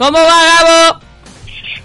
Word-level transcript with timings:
¿Cómo 0.00 0.16
va, 0.16 0.44
Gabo? 0.64 1.00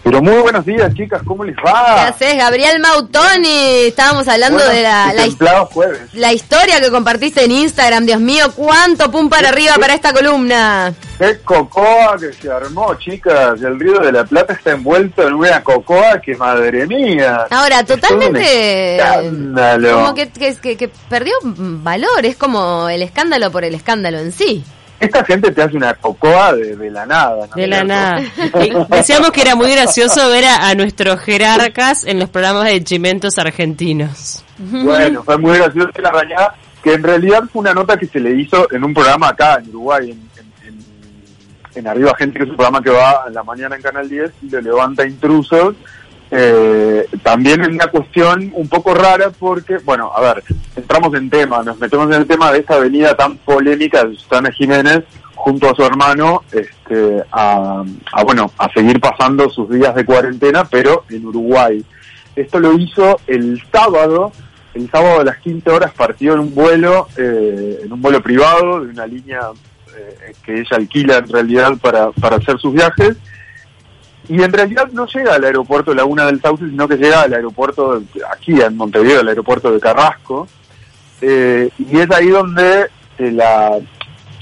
Pero 0.03 0.21
muy 0.21 0.35
buenos 0.37 0.65
días, 0.65 0.94
chicas, 0.94 1.21
¿cómo 1.27 1.44
les 1.44 1.53
¿Qué 1.57 1.64
va? 1.64 2.07
haces, 2.07 2.38
Gabriel 2.38 2.80
Mautoni? 2.80 3.88
Estábamos 3.88 4.26
hablando 4.29 4.63
de 4.70 4.84
la, 4.84 5.12
jueves. 5.70 5.99
historia 6.31 6.79
que 6.79 6.89
compartiste 6.91 7.43
en 7.43 7.51
Instagram. 7.51 8.05
Dios 8.05 8.21
mío, 8.21 8.46
cuánto 8.55 9.12
pum 9.12 9.28
para 9.28 9.49
arriba 9.49 9.73
para 9.81 9.96
esta 9.96 10.13
columna. 10.13 10.93
Qué 11.17 11.39
cocoa 11.43 12.15
que 12.17 12.31
se 12.31 12.49
armó, 12.49 12.93
chicas. 12.96 13.62
El 13.62 13.78
río 13.78 14.00
de 14.00 14.14
la 14.14 14.23
Plata 14.23 14.54
está 14.54 14.71
envuelto 14.71 15.27
en 15.27 15.34
una 15.34 15.61
cocoa 15.61 16.21
que, 16.21 16.38
madre 16.38 16.88
mía. 16.88 17.47
Ahora, 17.50 17.84
totalmente... 17.84 18.95
escándalo. 18.95 19.91
Como 19.95 20.13
que- 20.13 20.29
que 20.77 20.89
perdió 21.09 21.34
valor, 21.43 22.25
es 22.25 22.38
como 22.38 22.88
el 22.88 23.02
escándalo 23.02 23.52
por 23.52 23.66
el 23.66 23.75
escándalo 23.75 24.20
en 24.20 24.32
sí. 24.32 24.63
Esta 25.06 25.24
gente 25.26 25.52
te 25.52 25.62
hace 25.62 25.78
una 25.78 25.94
cocoa 25.94 26.54
de, 26.54 26.76
de 26.76 26.92
la 26.92 27.05
nada. 27.05 27.48
¿no 27.48 27.55
De 27.55 27.68
la 27.68 27.84
nada. 27.84 28.22
Decíamos 28.90 29.32
que 29.32 29.42
era 29.42 29.55
muy 29.55 29.72
gracioso 29.72 30.30
ver 30.30 30.46
a, 30.46 30.70
a 30.70 30.76
nuestros 30.76 31.20
jerarcas 31.22 32.04
en 32.04 32.20
los 32.20 32.30
programas 32.30 32.66
de 32.66 32.84
chimentos 32.84 33.38
argentinos. 33.38 34.44
Bueno, 34.58 35.23
fue 35.23 35.38
muy 35.38 35.58
gracioso 35.58 35.90
la 36.02 36.12
rañada, 36.12 36.55
que 36.84 36.94
en 36.94 37.04
realidad 37.04 37.44
fue 37.52 37.62
una 37.62 37.73
nota 37.73 37.98
que 37.98 38.08
se 38.08 38.20
le 38.20 38.32
hizo 38.40 38.72
en 38.72 38.84
un 38.84 38.94
programa 38.94 39.30
acá 39.30 39.55
en 39.62 39.70
Uruguay, 39.70 40.12
en, 40.12 40.20
en, 40.40 40.68
en- 40.73 40.86
en 41.76 41.88
Arriba 41.88 42.13
Gente, 42.18 42.38
que 42.40 42.46
es 42.46 42.49
un 42.49 42.55
programa 42.55 42.82
que 42.82 42.90
va 42.90 43.24
a 43.26 43.30
la 43.30 43.44
mañana 43.44 43.76
en 43.76 43.82
Canal 43.82 44.08
10 44.08 44.32
y 44.44 44.49
le 44.49 44.62
levanta 44.62 45.05
intrusos. 45.05 45.76
Eh, 46.31 47.07
también 47.23 47.61
es 47.61 47.67
una 47.67 47.88
cuestión 47.88 48.52
un 48.55 48.67
poco 48.67 48.93
rara 48.93 49.29
porque, 49.29 49.77
bueno, 49.77 50.11
a 50.13 50.21
ver, 50.21 50.43
entramos 50.75 51.13
en 51.13 51.29
tema, 51.29 51.61
nos 51.63 51.77
metemos 51.79 52.07
en 52.07 52.21
el 52.21 52.27
tema 52.27 52.51
de 52.51 52.59
esta 52.59 52.75
avenida 52.75 53.15
tan 53.15 53.38
polémica 53.38 54.03
de 54.03 54.15
Susana 54.15 54.51
Jiménez 54.51 55.03
junto 55.35 55.70
a 55.70 55.75
su 55.75 55.84
hermano 55.84 56.43
este, 56.51 57.23
a, 57.31 57.84
a, 58.11 58.23
bueno, 58.23 58.51
a 58.57 58.70
seguir 58.70 58.99
pasando 58.99 59.49
sus 59.49 59.70
días 59.70 59.93
de 59.93 60.05
cuarentena, 60.05 60.65
pero 60.65 61.05
en 61.09 61.25
Uruguay. 61.25 61.85
Esto 62.35 62.60
lo 62.60 62.73
hizo 62.73 63.20
el 63.27 63.62
sábado, 63.71 64.31
el 64.73 64.89
sábado 64.89 65.21
a 65.21 65.23
las 65.23 65.37
15 65.37 65.69
horas 65.69 65.93
partió 65.93 66.33
en 66.33 66.39
un 66.39 66.55
vuelo, 66.55 67.07
eh, 67.15 67.81
en 67.83 67.93
un 67.93 68.01
vuelo 68.01 68.21
privado 68.21 68.83
de 68.83 68.91
una 68.91 69.07
línea 69.07 69.51
eh, 69.95 70.33
que 70.43 70.59
ella 70.59 70.77
alquila 70.77 71.17
en 71.17 71.29
realidad 71.29 71.77
para, 71.81 72.11
para 72.11 72.37
hacer 72.37 72.57
sus 72.59 72.73
viajes. 72.73 73.15
Y 74.27 74.41
en 74.41 74.51
realidad 74.51 74.89
no 74.91 75.05
llega 75.07 75.35
al 75.35 75.43
aeropuerto 75.43 75.93
Laguna 75.93 76.25
del 76.25 76.41
Sauce, 76.41 76.65
sino 76.65 76.87
que 76.87 76.97
llega 76.97 77.21
al 77.21 77.33
aeropuerto, 77.33 78.01
aquí 78.31 78.59
en 78.59 78.75
Montevideo, 78.75 79.19
al 79.21 79.27
aeropuerto 79.27 79.71
de 79.71 79.79
Carrasco. 79.79 80.47
Eh, 81.21 81.69
y 81.77 81.99
es 81.99 82.11
ahí 82.11 82.27
donde 82.27 82.87
se 83.17 83.31
la, 83.31 83.77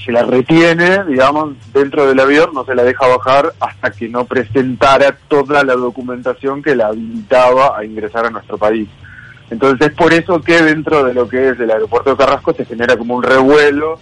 se 0.04 0.12
la 0.12 0.22
retiene, 0.22 1.04
digamos, 1.04 1.54
dentro 1.72 2.06
del 2.06 2.20
avión, 2.20 2.50
no 2.52 2.64
se 2.64 2.74
la 2.74 2.82
deja 2.82 3.06
bajar 3.06 3.52
hasta 3.60 3.90
que 3.90 4.08
no 4.08 4.24
presentara 4.24 5.16
toda 5.28 5.64
la 5.64 5.74
documentación 5.74 6.62
que 6.62 6.74
la 6.74 6.88
habilitaba 6.88 7.78
a 7.78 7.84
ingresar 7.84 8.26
a 8.26 8.30
nuestro 8.30 8.58
país. 8.58 8.88
Entonces 9.50 9.88
es 9.88 9.94
por 9.94 10.12
eso 10.12 10.40
que 10.40 10.62
dentro 10.62 11.04
de 11.04 11.14
lo 11.14 11.28
que 11.28 11.50
es 11.50 11.60
el 11.60 11.70
aeropuerto 11.70 12.10
de 12.10 12.16
Carrasco 12.16 12.54
se 12.54 12.64
genera 12.64 12.96
como 12.96 13.14
un 13.14 13.22
revuelo 13.22 14.00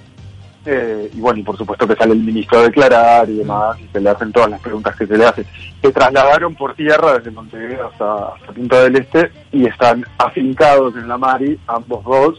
eh, 0.66 1.10
y 1.12 1.20
bueno, 1.20 1.40
y 1.40 1.42
por 1.42 1.56
supuesto 1.56 1.86
que 1.88 1.96
sale 1.96 2.12
el 2.12 2.20
ministro 2.20 2.58
a 2.60 2.62
declarar 2.62 3.28
y 3.28 3.38
demás, 3.38 3.78
y 3.80 3.86
se 3.92 4.00
le 4.00 4.10
hacen 4.10 4.32
todas 4.32 4.50
las 4.50 4.60
preguntas 4.60 4.94
que 4.96 5.06
se 5.06 5.16
le 5.18 5.24
hacen. 5.26 5.46
Se 5.80 5.90
trasladaron 5.92 6.54
por 6.54 6.74
tierra 6.74 7.18
desde 7.18 7.30
Montevideo 7.32 7.88
hasta, 7.88 8.28
hasta 8.34 8.52
Punta 8.52 8.82
del 8.84 8.96
Este 8.96 9.30
y 9.52 9.66
están 9.66 10.04
afincados 10.18 10.94
en 10.96 11.08
la 11.08 11.18
Mari, 11.18 11.58
ambos 11.66 12.04
dos, 12.04 12.38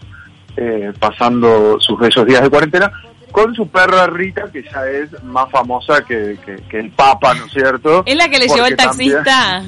eh, 0.56 0.94
pasando 1.00 1.78
sus 1.80 2.00
bellos 2.00 2.26
días 2.26 2.42
de 2.42 2.50
cuarentena, 2.50 2.92
con 3.32 3.54
su 3.56 3.68
perra 3.68 4.06
Rita, 4.08 4.44
que 4.52 4.64
ya 4.64 4.86
es 4.88 5.24
más 5.24 5.50
famosa 5.50 6.06
que, 6.06 6.38
que- 6.46 6.58
que 6.70 6.80
el 6.80 6.92
Papa, 6.92 7.34
¿no 7.34 7.46
es 7.46 7.52
cierto? 7.52 8.04
¿Es 8.06 8.16
la 8.16 8.30
que 8.30 8.38
le 8.40 8.48
llevó 8.48 8.68
el 8.68 8.76
también- 8.76 9.14
taxista? 9.24 9.64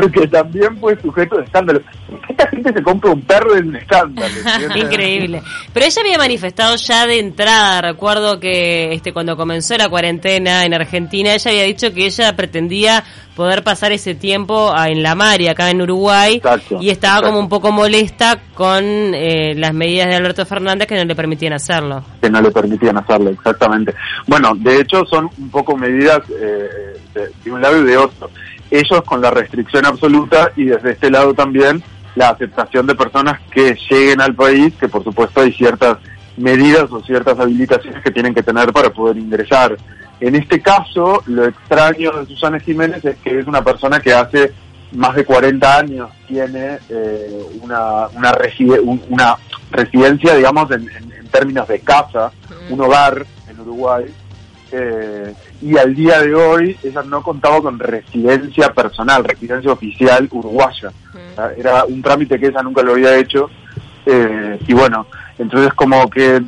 Porque 0.00 0.26
también 0.28 0.76
fue 0.78 1.00
sujeto 1.00 1.36
de 1.38 1.44
escándalo. 1.44 1.80
Esta 2.28 2.48
gente 2.48 2.72
se 2.72 2.82
compra 2.82 3.10
un 3.12 3.22
perro 3.22 3.56
en 3.56 3.68
un 3.68 3.76
escándalo. 3.76 4.34
Increíble. 4.76 5.42
Pero 5.72 5.86
ella 5.86 6.02
había 6.02 6.18
manifestado 6.18 6.76
ya 6.76 7.06
de 7.06 7.18
entrada, 7.18 7.80
recuerdo 7.80 8.38
que 8.40 8.92
este 8.92 9.12
cuando 9.12 9.36
comenzó 9.36 9.76
la 9.76 9.88
cuarentena 9.88 10.64
en 10.64 10.74
Argentina, 10.74 11.34
ella 11.34 11.50
había 11.50 11.64
dicho 11.64 11.92
que 11.92 12.06
ella 12.06 12.34
pretendía 12.36 13.04
poder 13.34 13.62
pasar 13.62 13.92
ese 13.92 14.14
tiempo 14.14 14.72
a- 14.74 14.88
en 14.88 15.02
la 15.02 15.14
Mari, 15.14 15.48
acá 15.48 15.68
en 15.70 15.82
Uruguay, 15.82 16.36
Exacto, 16.36 16.78
y 16.80 16.88
estaba 16.88 17.16
exacto. 17.18 17.28
como 17.28 17.40
un 17.40 17.48
poco 17.50 17.70
molesta 17.70 18.38
con 18.54 18.82
eh, 19.14 19.54
las 19.54 19.74
medidas 19.74 20.08
de 20.08 20.14
Alberto 20.14 20.46
Fernández 20.46 20.86
que 20.88 20.94
no 20.96 21.04
le 21.04 21.14
permitían 21.14 21.52
hacerlo. 21.52 22.02
que 22.22 22.30
no 22.30 22.40
le 22.40 22.50
permitían 22.50 22.96
hacerlo, 22.96 23.28
exactamente. 23.30 23.94
Bueno, 24.26 24.52
de 24.56 24.80
hecho 24.80 25.04
son 25.04 25.28
un 25.38 25.50
poco 25.50 25.76
medidas 25.76 26.20
eh, 26.30 26.98
de, 27.14 27.28
de 27.44 27.52
un 27.52 27.60
lado 27.60 27.78
y 27.82 27.84
de 27.84 27.96
otro. 27.98 28.30
Ellos 28.70 29.02
con 29.04 29.20
la 29.20 29.30
restricción 29.30 29.86
absoluta 29.86 30.52
y 30.56 30.64
desde 30.64 30.92
este 30.92 31.10
lado 31.10 31.34
también 31.34 31.82
la 32.14 32.30
aceptación 32.30 32.86
de 32.86 32.94
personas 32.94 33.40
que 33.50 33.76
lleguen 33.90 34.20
al 34.20 34.34
país, 34.34 34.72
que 34.80 34.88
por 34.88 35.04
supuesto 35.04 35.40
hay 35.42 35.52
ciertas 35.52 35.98
medidas 36.36 36.90
o 36.90 37.00
ciertas 37.02 37.38
habilitaciones 37.38 38.02
que 38.02 38.10
tienen 38.10 38.34
que 38.34 38.42
tener 38.42 38.72
para 38.72 38.90
poder 38.90 39.16
ingresar. 39.18 39.76
En 40.20 40.34
este 40.34 40.60
caso, 40.62 41.22
lo 41.26 41.44
extraño 41.46 42.10
de 42.12 42.26
Susana 42.26 42.58
Jiménez 42.58 43.04
es 43.04 43.16
que 43.18 43.38
es 43.38 43.46
una 43.46 43.62
persona 43.62 44.00
que 44.00 44.12
hace 44.14 44.52
más 44.92 45.14
de 45.14 45.24
40 45.24 45.78
años 45.78 46.10
tiene 46.26 46.78
eh, 46.88 47.42
una, 47.60 48.06
una, 48.14 48.32
reside- 48.32 48.80
un- 48.82 49.02
una 49.10 49.36
residencia, 49.70 50.34
digamos, 50.34 50.70
en- 50.70 50.88
en 50.88 51.26
términos 51.30 51.68
de 51.68 51.80
casa, 51.80 52.30
un 52.70 52.80
hogar 52.80 53.26
en 53.48 53.60
Uruguay, 53.60 54.06
eh, 54.72 55.32
y 55.62 55.76
al 55.78 55.94
día 55.94 56.20
de 56.20 56.34
hoy 56.34 56.76
ella 56.82 57.02
no 57.02 57.22
contaba 57.22 57.60
con 57.60 57.78
residencia 57.78 58.72
personal, 58.72 59.24
residencia 59.24 59.72
oficial 59.72 60.28
uruguaya. 60.30 60.90
Sea, 61.34 61.52
Era 61.56 61.84
un 61.84 62.02
trámite 62.02 62.38
que 62.38 62.46
ella 62.46 62.62
nunca 62.62 62.82
lo 62.82 62.92
había 62.92 63.16
hecho, 63.16 63.50
eh, 64.06 64.58
y 64.66 64.72
bueno, 64.74 65.06
entonces 65.38 65.72
como 65.74 66.08
que 66.10 66.42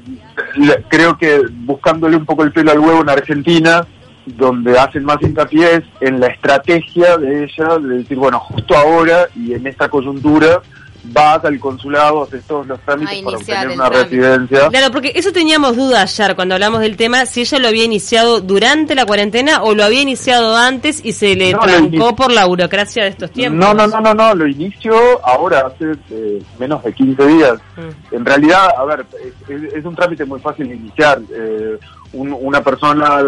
le- 0.56 0.82
creo 0.88 1.16
que 1.18 1.42
buscándole 1.50 2.16
un 2.16 2.24
poco 2.26 2.42
el 2.44 2.52
pelo 2.52 2.70
al 2.72 2.78
huevo 2.80 3.00
en 3.02 3.10
Argentina, 3.10 3.86
donde 4.26 4.78
hacen 4.78 5.04
más 5.04 5.16
hincapié 5.22 5.76
es 5.76 5.82
en 6.00 6.20
la 6.20 6.26
estrategia 6.28 7.16
de 7.16 7.44
ella, 7.44 7.78
de 7.78 7.98
decir, 7.98 8.18
bueno, 8.18 8.38
justo 8.40 8.76
ahora 8.76 9.26
y 9.34 9.54
en 9.54 9.66
esta 9.66 9.88
coyuntura 9.88 10.60
vas 11.10 11.44
al 11.44 11.58
consulado, 11.60 12.22
haces 12.24 12.44
todos 12.44 12.66
los 12.66 12.80
trámites 12.80 13.22
para 13.22 13.36
obtener 13.36 13.68
una 13.68 13.90
trámite. 13.90 14.02
residencia. 14.16 14.68
Claro, 14.68 14.90
porque 14.92 15.12
eso 15.14 15.32
teníamos 15.32 15.76
duda 15.76 16.02
ayer 16.02 16.34
cuando 16.34 16.54
hablamos 16.54 16.80
del 16.80 16.96
tema, 16.96 17.26
si 17.26 17.40
ella 17.42 17.58
lo 17.58 17.68
había 17.68 17.84
iniciado 17.84 18.40
durante 18.40 18.94
la 18.94 19.06
cuarentena 19.06 19.62
o 19.62 19.74
lo 19.74 19.84
había 19.84 20.02
iniciado 20.02 20.56
antes 20.56 21.04
y 21.04 21.12
se 21.12 21.34
le 21.34 21.52
No, 21.52 21.60
trancó 21.60 22.14
por 22.16 22.32
la 22.32 22.44
burocracia 22.46 23.04
de 23.04 23.10
estos 23.10 23.30
tiempos. 23.30 23.58
No, 23.58 23.74
no, 23.74 23.86
no, 23.86 24.00
no, 24.00 24.14
no, 24.14 24.34
lo 24.34 24.46
inicio 24.46 24.94
ahora, 25.26 25.66
hace 25.68 25.92
eh, 26.10 26.42
menos 26.58 26.82
de 26.84 26.92
15 26.92 27.26
días. 27.26 27.54
Mm. 27.76 28.14
En 28.14 28.24
realidad, 28.24 28.68
a 28.76 28.84
ver, 28.84 29.06
es, 29.48 29.72
es 29.74 29.84
un 29.84 29.94
trámite 29.94 30.24
muy 30.24 30.40
fácil 30.40 30.68
de 30.68 30.74
iniciar. 30.74 31.20
Eh, 31.32 31.78
un- 32.12 32.36
una 32.40 32.62
persona, 32.62 33.22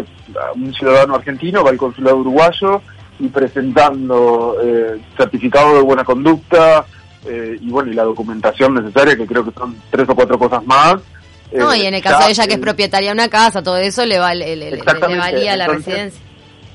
un 0.54 0.72
ciudadano 0.74 1.14
argentino, 1.14 1.62
va 1.62 1.70
al 1.70 1.76
consulado 1.76 2.16
uruguayo 2.18 2.80
y 3.18 3.28
presentando 3.28 4.56
eh, 4.62 4.98
certificado 5.16 5.74
de 5.74 5.82
buena 5.82 6.04
conducta 6.04 6.84
eh, 7.26 7.58
y 7.60 7.70
bueno, 7.70 7.90
y 7.90 7.94
la 7.94 8.04
documentación 8.04 8.74
necesaria, 8.74 9.16
que 9.16 9.26
creo 9.26 9.44
que 9.44 9.52
son 9.58 9.76
tres 9.90 10.08
o 10.08 10.14
cuatro 10.14 10.38
cosas 10.38 10.64
más. 10.64 10.96
No, 11.52 11.72
eh, 11.72 11.78
y 11.78 11.86
en 11.86 11.94
el 11.94 12.02
ya 12.02 12.10
caso 12.12 12.24
de 12.26 12.30
ella 12.32 12.46
que 12.46 12.54
es 12.54 12.60
propietaria 12.60 13.10
de 13.10 13.14
una 13.14 13.28
casa, 13.28 13.62
todo 13.62 13.76
eso 13.76 14.04
le, 14.06 14.18
vale, 14.18 14.54
le, 14.56 14.70
le- 14.70 14.82
valía 14.82 15.56
la 15.56 15.64
entonces- 15.64 15.86
residencia. 15.86 16.20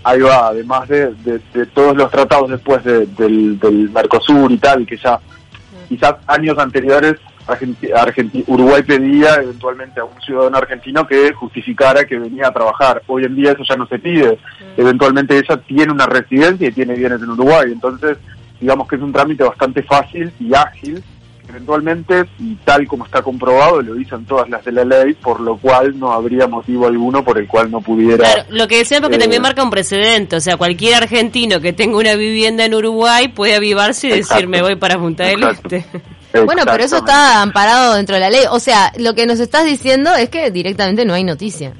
Ahí 0.03 0.19
va, 0.21 0.49
además 0.49 0.87
de, 0.87 1.13
de- 1.23 1.41
de 1.53 1.65
todos 1.67 1.95
los 1.97 2.11
tratados 2.11 2.49
después 2.51 2.83
de- 2.83 3.07
del, 3.07 3.57
del 3.59 3.89
Mercosur 3.89 4.51
y 4.51 4.57
tal, 4.59 4.85
que 4.85 4.97
ya 4.97 5.19
quizás 5.89 6.15
años 6.27 6.57
anteriores 6.59 7.15
Argenti- 7.47 7.91
Argenti- 7.93 8.43
Uruguay 8.47 8.81
pedía 8.83 9.35
eventualmente 9.35 9.99
a 9.99 10.03
un 10.03 10.19
ciudadano 10.21 10.57
argentino 10.57 11.05
que 11.07 11.31
justificara 11.33 12.03
que 12.05 12.17
venía 12.17 12.47
a 12.47 12.51
trabajar. 12.53 13.03
Hoy 13.07 13.23
en 13.23 13.35
día 13.35 13.51
eso 13.51 13.63
ya 13.67 13.75
no 13.75 13.85
se 13.87 13.99
pide. 13.99 14.37
Eventualmente 14.77 15.37
ella 15.37 15.57
tiene 15.57 15.91
una 15.91 16.07
residencia 16.07 16.67
y 16.67 16.71
tiene 16.71 16.95
bienes 16.95 17.21
en 17.21 17.29
Uruguay. 17.29 17.71
Entonces, 17.71 18.17
digamos 18.65 18.87
que 18.87 18.95
es 18.95 19.01
un 19.03 19.13
trámite 19.13 19.43
bastante 19.43 19.83
fácil 19.83 20.31
y 20.39 20.51
ágil. 20.55 21.03
Eventualmente, 21.47 22.23
y 22.39 22.55
tal 22.65 22.87
como 22.87 23.05
está 23.05 23.21
comprobado, 23.21 23.79
lo 23.79 23.93
dicen 23.93 24.25
todas 24.25 24.49
las 24.49 24.65
de 24.65 24.71
la 24.71 24.83
ley, 24.83 25.13
por 25.13 25.39
lo 25.39 25.57
cual 25.57 25.97
no 25.99 26.11
habría 26.11 26.47
motivo 26.47 26.87
alguno 26.87 27.23
por 27.23 27.37
el 27.37 27.47
cual 27.47 27.69
no 27.69 27.81
pudiera. 27.81 28.17
Claro, 28.17 28.43
lo 28.49 28.67
que 28.67 28.79
decía 28.79 28.99
porque 28.99 29.17
Eh, 29.17 29.19
también 29.19 29.43
marca 29.43 29.61
un 29.61 29.69
precedente, 29.69 30.35
o 30.35 30.39
sea, 30.39 30.57
cualquier 30.57 30.95
argentino 30.95 31.61
que 31.61 31.71
tenga 31.71 31.97
una 31.99 32.15
vivienda 32.15 32.65
en 32.65 32.73
Uruguay 32.73 33.27
puede 33.27 33.53
avivarse 33.53 34.07
y 34.07 34.11
decir 34.13 34.47
me 34.47 34.63
voy 34.63 34.75
para 34.75 34.97
Punta 34.97 35.25
del. 35.25 35.43
Este. 35.43 35.85
Bueno, 36.33 36.63
pero 36.65 36.83
eso 36.83 36.97
está 36.97 37.43
amparado 37.43 37.93
dentro 37.93 38.15
de 38.15 38.21
la 38.21 38.31
ley. 38.31 38.45
O 38.49 38.59
sea, 38.59 38.91
lo 38.97 39.13
que 39.13 39.27
nos 39.27 39.39
estás 39.39 39.65
diciendo 39.65 40.15
es 40.15 40.29
que 40.29 40.49
directamente 40.49 41.05
no 41.05 41.13
hay 41.13 41.23
noticia. 41.23 41.73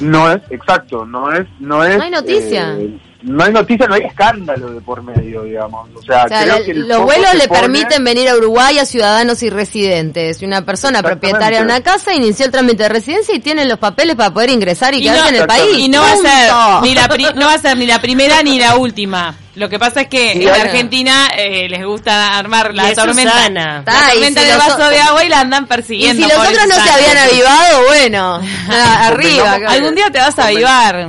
No 0.00 0.30
es, 0.32 0.40
exacto, 0.50 1.04
no 1.06 1.32
es, 1.32 1.46
no 1.60 1.84
es. 1.84 1.96
No 1.96 2.04
hay 2.04 2.10
noticia. 2.10 2.74
eh, 2.78 2.98
no 3.22 3.42
hay 3.42 3.52
noticia, 3.52 3.86
no 3.88 3.94
hay 3.94 4.02
escándalo 4.02 4.70
de 4.72 4.80
por 4.80 5.02
medio, 5.02 5.42
digamos. 5.42 5.88
O 5.96 6.02
sea, 6.02 6.24
O 6.26 6.28
sea, 6.28 6.42
creo 6.44 6.64
que 6.64 6.70
el 6.72 6.86
los 6.86 7.02
vuelos 7.02 7.34
le 7.34 7.48
pone- 7.48 7.60
permiten 7.60 8.04
venir 8.04 8.28
a 8.28 8.36
Uruguay 8.36 8.78
a 8.78 8.84
ciudadanos 8.86 9.42
y 9.42 9.50
residentes. 9.50 10.40
Y 10.42 10.44
una 10.44 10.64
persona 10.64 11.02
propietaria 11.02 11.58
de 11.58 11.64
una 11.64 11.80
casa 11.82 12.14
inició 12.14 12.46
el 12.46 12.52
trámite 12.52 12.84
de 12.84 12.88
residencia 12.88 13.34
y 13.34 13.40
tiene 13.40 13.64
los 13.64 13.78
papeles 13.78 14.14
para 14.16 14.32
poder 14.32 14.50
ingresar 14.50 14.94
y, 14.94 14.98
Y 14.98 15.02
quedarse 15.04 15.22
no- 15.22 15.28
en 15.28 15.34
el 15.42 15.46
país. 15.46 15.78
Y 15.78 15.88
no 15.88 16.02
va 16.02 16.12
a 16.12 16.16
ser 16.16 16.82
ni 16.82 16.94
la 16.94 17.08
pri- 17.08 17.34
no 17.34 17.46
va 17.46 17.54
a 17.54 17.58
ser 17.58 17.76
ni 17.76 17.86
la 17.86 18.00
primera 18.00 18.42
ni 18.42 18.58
la 18.60 18.76
última. 18.76 19.34
Lo 19.56 19.68
que 19.68 19.78
pasa 19.78 20.02
es 20.02 20.08
que 20.08 20.32
en. 20.32 20.48
Argentina 20.48 21.28
eh, 21.36 21.68
les 21.68 21.84
gusta 21.84 22.38
armar 22.38 22.70
Y 22.72 22.76
la 22.76 22.94
tormenta, 22.94 23.32
Susana. 23.32 23.82
la 23.84 23.92
y 23.92 24.12
tormenta 24.12 24.40
si 24.40 24.46
en 24.46 24.52
el 24.52 24.58
los 24.58 24.66
vaso 24.68 24.90
de 24.90 25.00
agua 25.00 25.24
y 25.24 25.28
la 25.28 25.40
andan 25.40 25.64
Y 25.64 25.66
persiguiendo. 25.66 26.22
si 26.22 26.32
los 26.32 26.38
otros 26.46 26.66
no 26.68 26.74
se 26.74 26.90
habían 26.90 27.18
avivado, 27.18 27.86
bueno, 27.86 28.40
arriba. 29.00 29.58
Algún 29.66 29.94
día 29.94 30.10
te 30.10 30.18
vas 30.18 30.38
a 30.38 30.46
avivar. 30.46 31.08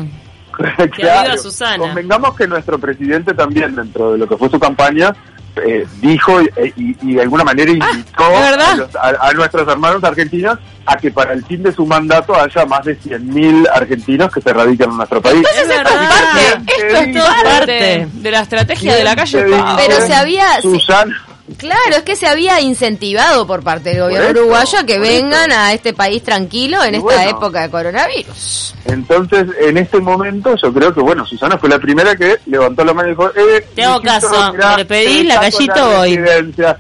viva 0.98 1.38
Susana. 1.38 1.78
Convengamos 1.78 2.36
que 2.36 2.48
nuestro 2.48 2.80
presidente 2.80 3.34
también, 3.34 3.76
dentro 3.76 4.14
de 4.14 4.18
lo 4.18 4.28
que 4.28 4.38
fue 4.38 4.50
su 4.50 4.60
campaña, 4.60 5.14
eh, 5.66 5.86
dijo 6.02 6.42
y, 6.42 6.50
y- 6.76 6.98
y 7.02 7.14
de 7.16 7.22
alguna 7.22 7.44
manera 7.44 7.72
invitó 7.72 8.24
¿de 8.30 8.40
verdad? 8.42 8.72
a, 8.72 8.76
los- 8.76 8.96
a- 8.96 9.28
a 9.28 9.34
nuestros 9.34 9.68
hermanos 9.68 10.04
argentinos 10.04 10.58
a 10.86 10.96
que 10.98 11.12
para 11.12 11.34
el 11.34 11.44
fin 11.46 11.62
de 11.64 11.72
su 11.74 11.86
mandato 11.86 12.34
haya 12.40 12.66
más 12.66 12.84
de 12.86 12.98
100.000 12.98 13.68
argentinos 13.74 14.32
que 14.32 14.40
se 14.42 14.54
radiquen 14.54 14.90
en 14.90 14.98
nuestro 14.98 15.22
país. 15.22 15.46
Es 15.62 15.68
verdad. 15.68 16.10
Parte, 16.10 16.74
esto 16.78 16.98
es 16.98 17.14
todo 17.14 17.28
parte 17.44 18.08
de 18.14 18.32
la 18.32 18.40
estrategia 18.42 18.96
de 18.96 19.04
la 19.04 19.16
calle 19.16 19.44
¿Quién 19.44 19.52
te 19.52 19.64
Pau. 19.64 19.76
Pero 19.78 20.02
se 20.08 20.14
había- 20.14 20.62
Susana. 20.62 21.24
Claro, 21.58 21.96
es 21.98 22.04
que 22.04 22.16
se 22.16 22.28
había 22.28 22.62
incentivado 22.62 23.48
por 23.48 23.64
parte 23.64 23.90
del 23.90 24.02
gobierno 24.02 24.30
eso, 24.30 24.40
uruguayo 24.42 24.80
a 24.80 24.86
que 24.86 25.00
vengan 25.00 25.52
a 25.52 25.74
este 25.74 25.94
país 25.94 26.22
tranquilo 26.24 26.84
en 26.84 26.94
Y 26.96 26.98
esta 26.98 27.06
bueno. 27.16 27.30
época 27.32 27.62
de 27.62 27.70
coronavirus. 27.70 28.76
Entonces, 28.86 29.48
en 29.62 29.78
este 29.78 30.00
momento, 30.00 30.56
yo 30.56 30.74
creo 30.74 30.94
que, 30.94 31.02
bueno, 31.02 31.26
Susana 31.26 31.58
fue 31.58 31.68
la 31.70 31.80
primera 31.80 32.16
que 32.16 32.38
levantó 32.46 32.86
la 32.86 32.94
mano 32.94 33.08
y 33.10 33.12
dijo, 33.12 33.30
eh, 33.36 33.66
Te 33.76 33.84
hago 33.84 34.00
mijito, 34.02 34.28
caso. 34.30 34.54
mirá, 34.54 34.78
Le 34.78 34.86
pedí 34.86 35.24
la 35.24 35.34
saco 35.36 35.46
gallito 35.58 36.00
hoy. 36.00 36.20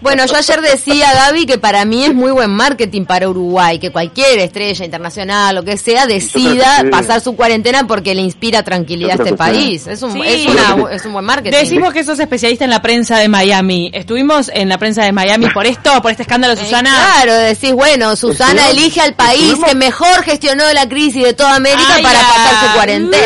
Bueno, 0.01 0.25
yo 0.25 0.35
ayer 0.37 0.61
decía, 0.61 1.13
Gaby, 1.13 1.45
que 1.45 1.57
para 1.57 1.83
mí 1.83 2.05
es 2.05 2.13
muy 2.13 2.31
buen 2.31 2.51
marketing 2.51 3.05
para 3.05 3.27
Uruguay, 3.27 3.79
que 3.79 3.91
cualquier 3.91 4.39
estrella 4.39 4.85
internacional, 4.85 5.55
lo 5.55 5.63
que 5.63 5.77
sea, 5.77 6.05
decida 6.07 6.83
que 6.83 6.89
pasar 6.89 7.19
su 7.21 7.35
cuarentena 7.35 7.85
porque 7.87 8.15
le 8.15 8.21
inspira 8.21 8.63
tranquilidad 8.63 9.19
a 9.19 9.23
este 9.23 9.35
país. 9.35 9.87
Es 9.87 10.01
un, 10.01 10.13
Sí. 10.13 10.21
es, 10.23 10.45
una- 10.47 10.91
es 10.93 11.05
un 11.05 11.13
buen 11.13 11.25
marketing. 11.25 11.57
Decimos 11.57 11.93
que 11.93 12.03
sos 12.03 12.19
especialista 12.19 12.63
en 12.63 12.69
la 12.69 12.81
prensa 12.81 13.17
de 13.17 13.27
Miami. 13.27 13.91
Estuvimos 13.93 14.49
en 14.53 14.66
la 14.69 14.77
prensa 14.77 15.03
de 15.03 15.11
Miami 15.11 15.47
por 15.49 15.65
esto, 15.65 16.01
por 16.01 16.11
este 16.11 16.23
escándalo, 16.23 16.53
Eh, 16.53 16.57
Susana. 16.57 16.89
Claro, 16.91 17.33
decís, 17.33 17.73
bueno, 17.73 18.15
Susana 18.15 18.61
Estuvimos- 18.61 18.77
elige 18.77 19.01
al 19.01 19.13
país 19.13 19.41
estuvimos- 19.43 19.69
que 19.69 19.75
mejor 19.75 20.23
gestionó 20.23 20.63
la 20.73 20.87
crisis 20.87 21.23
de 21.23 21.33
toda 21.33 21.55
América 21.55 21.93
Ay, 21.95 22.03
para 22.03 22.19
ya. 22.21 22.27
pasar 22.27 22.67
su 22.67 22.73
cuarentena. 22.75 23.23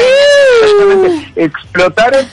Exactamente. 0.64 1.32
explotaron, 1.36 2.26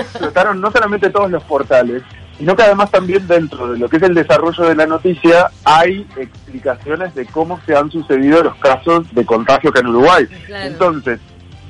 explotaron 0.00 0.60
no 0.60 0.70
solamente 0.70 1.10
todos 1.10 1.30
los 1.30 1.42
portales, 1.44 2.02
sino 2.38 2.54
que 2.56 2.62
además 2.62 2.90
también 2.90 3.26
dentro 3.26 3.72
de 3.72 3.78
lo 3.78 3.88
que 3.88 3.96
es 3.96 4.02
el 4.02 4.14
desarrollo 4.14 4.64
de 4.64 4.74
la 4.74 4.86
noticia 4.86 5.50
hay 5.64 6.06
explicaciones 6.16 7.14
de 7.14 7.26
cómo 7.26 7.60
se 7.66 7.74
han 7.76 7.90
sucedido 7.90 8.42
los 8.42 8.54
casos 8.56 9.06
de 9.12 9.24
contagio 9.26 9.70
acá 9.70 9.80
en 9.80 9.88
Uruguay. 9.88 10.26
Claro. 10.46 10.64
Entonces, 10.66 11.20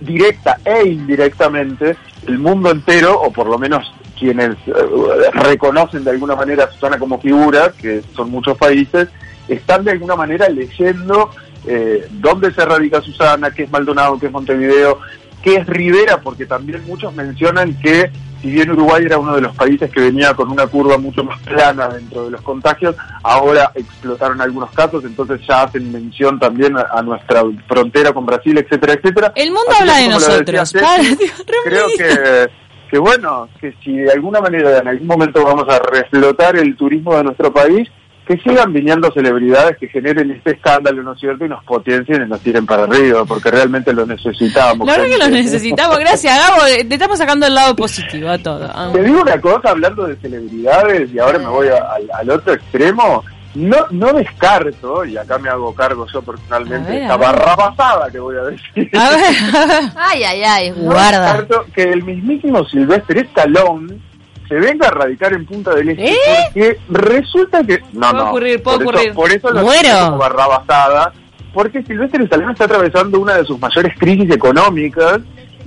directa 0.00 0.58
e 0.64 0.88
indirectamente, 0.88 1.96
el 2.26 2.38
mundo 2.38 2.70
entero, 2.70 3.20
o 3.20 3.32
por 3.32 3.46
lo 3.48 3.58
menos 3.58 3.84
quienes 4.18 4.56
eh, 4.66 5.30
reconocen 5.32 6.04
de 6.04 6.10
alguna 6.10 6.34
manera 6.34 6.64
a 6.64 6.70
Susana 6.70 6.98
como 6.98 7.20
figura, 7.20 7.72
que 7.78 8.02
son 8.14 8.30
muchos 8.30 8.56
países, 8.56 9.08
están 9.48 9.84
de 9.84 9.92
alguna 9.92 10.16
manera 10.16 10.48
leyendo 10.48 11.30
eh, 11.66 12.06
dónde 12.10 12.52
se 12.52 12.64
radica 12.64 13.00
Susana, 13.00 13.50
qué 13.50 13.64
es 13.64 13.70
Maldonado, 13.70 14.18
qué 14.18 14.26
es 14.26 14.32
Montevideo, 14.32 14.98
qué 15.42 15.56
es 15.56 15.66
Rivera, 15.66 16.20
porque 16.20 16.46
también 16.46 16.84
muchos 16.86 17.14
mencionan 17.14 17.78
que 17.80 18.10
si 18.40 18.50
bien 18.50 18.70
Uruguay 18.70 19.04
era 19.04 19.18
uno 19.18 19.34
de 19.34 19.40
los 19.40 19.54
países 19.56 19.90
que 19.90 20.00
venía 20.00 20.32
con 20.34 20.50
una 20.50 20.66
curva 20.68 20.96
mucho 20.96 21.24
más 21.24 21.40
plana 21.40 21.88
dentro 21.88 22.26
de 22.26 22.30
los 22.30 22.40
contagios, 22.42 22.94
ahora 23.22 23.72
explotaron 23.74 24.40
algunos 24.40 24.70
casos, 24.70 25.04
entonces 25.04 25.40
ya 25.46 25.62
hacen 25.62 25.90
mención 25.90 26.38
también 26.38 26.76
a, 26.76 26.86
a 26.92 27.02
nuestra 27.02 27.42
frontera 27.66 28.12
con 28.12 28.26
Brasil, 28.26 28.56
etcétera, 28.56 28.92
etcétera. 28.92 29.32
El 29.34 29.50
mundo 29.50 29.70
Así 29.70 29.80
habla 29.80 29.96
de 29.96 30.08
nosotros. 30.08 30.72
decía 30.72 30.80
Para, 30.88 31.02
Dios, 31.02 31.44
creo 31.64 31.86
que, 31.96 32.50
que 32.90 32.98
bueno, 32.98 33.48
que 33.60 33.74
si 33.84 33.96
de 33.96 34.12
alguna 34.12 34.40
manera 34.40 34.78
en 34.78 34.88
algún 34.88 35.06
momento 35.06 35.44
vamos 35.44 35.66
a 35.68 35.78
reflotar 35.78 36.56
el 36.56 36.76
turismo 36.76 37.16
de 37.16 37.24
nuestro 37.24 37.52
país, 37.52 37.88
que 38.26 38.36
sigan 38.38 38.74
viniendo 38.74 39.10
celebridades 39.12 39.78
que 39.78 39.88
generen 39.88 40.30
este 40.30 40.50
escándalo, 40.50 41.02
¿no 41.02 41.14
es 41.14 41.18
cierto? 41.20 41.46
Y 41.46 41.48
nos 41.48 41.64
potencien 41.64 42.22
y 42.22 42.28
nos 42.28 42.40
tiren 42.40 42.66
para 42.66 42.82
arriba, 42.82 43.24
porque 43.24 43.50
realmente 43.50 43.90
lo 43.94 44.04
necesitamos. 44.04 44.86
La 44.86 44.98
verdad 44.98 45.08
que 45.08 45.18
lo 45.18 45.28
necesitamos. 45.30 45.98
Gracias, 45.98 46.36
Gabo. 46.38 46.62
Te 46.66 46.94
estamos 46.94 47.16
sacando 47.16 47.46
el 47.46 47.54
lado 47.54 47.74
positivo 47.74 48.28
a 48.28 48.36
todo. 48.36 48.70
Te 48.92 49.02
digo 49.02 49.22
una 49.22 49.40
cosa, 49.40 49.70
hablando 49.70 50.06
de 50.06 50.16
celebridades, 50.16 51.10
y 51.10 51.18
ahora 51.18 51.38
me 51.38 51.46
voy 51.46 51.68
a- 51.68 52.18
al 52.18 52.30
otro 52.30 52.52
extremo, 52.52 53.24
no, 53.54 53.76
no 53.90 54.12
descarto, 54.12 55.04
y 55.04 55.16
acá 55.16 55.38
me 55.38 55.48
hago 55.48 55.74
cargo 55.74 56.06
yo 56.12 56.22
personalmente, 56.22 56.90
ver, 56.90 57.02
esta 57.02 57.16
barrabasada 57.16 58.10
que 58.10 58.18
voy 58.18 58.36
a 58.36 58.42
decir. 58.44 58.90
A 58.96 59.10
ver, 59.10 59.20
a 59.54 59.66
ver. 59.66 59.82
Ay, 59.96 60.22
ay, 60.24 60.42
ay, 60.42 60.70
No 60.70 60.92
guarda. 60.92 61.32
descarto 61.34 61.66
que 61.74 61.82
el 61.84 62.02
mismísimo 62.04 62.64
Silvestre 62.66 63.20
Stallone 63.22 63.98
se 64.48 64.54
venga 64.54 64.88
a 64.88 64.90
radicar 64.90 65.32
en 65.34 65.44
Punta 65.44 65.74
del 65.74 65.90
Este 65.90 66.10
¿Eh? 66.12 66.16
porque 66.52 66.78
resulta 66.88 67.62
que 67.64 67.80
no 67.92 68.00
Puede 68.00 68.12
no 68.14 68.28
ocurrir, 68.30 68.62
puede 68.62 68.78
por 68.78 68.86
ocurrir. 68.94 69.08
eso, 69.10 69.14
por 69.16 69.30
eso 69.32 69.50
lo 69.50 69.60
Muero. 69.62 69.88
como 70.06 70.18
barrabasada 70.18 71.12
porque 71.52 71.82
Silvestre 71.82 72.24
Stallone 72.24 72.52
está 72.52 72.64
atravesando 72.64 73.18
una 73.20 73.34
de 73.34 73.44
sus 73.44 73.58
mayores 73.58 73.92
crisis 73.98 74.30
económicas 74.30 75.18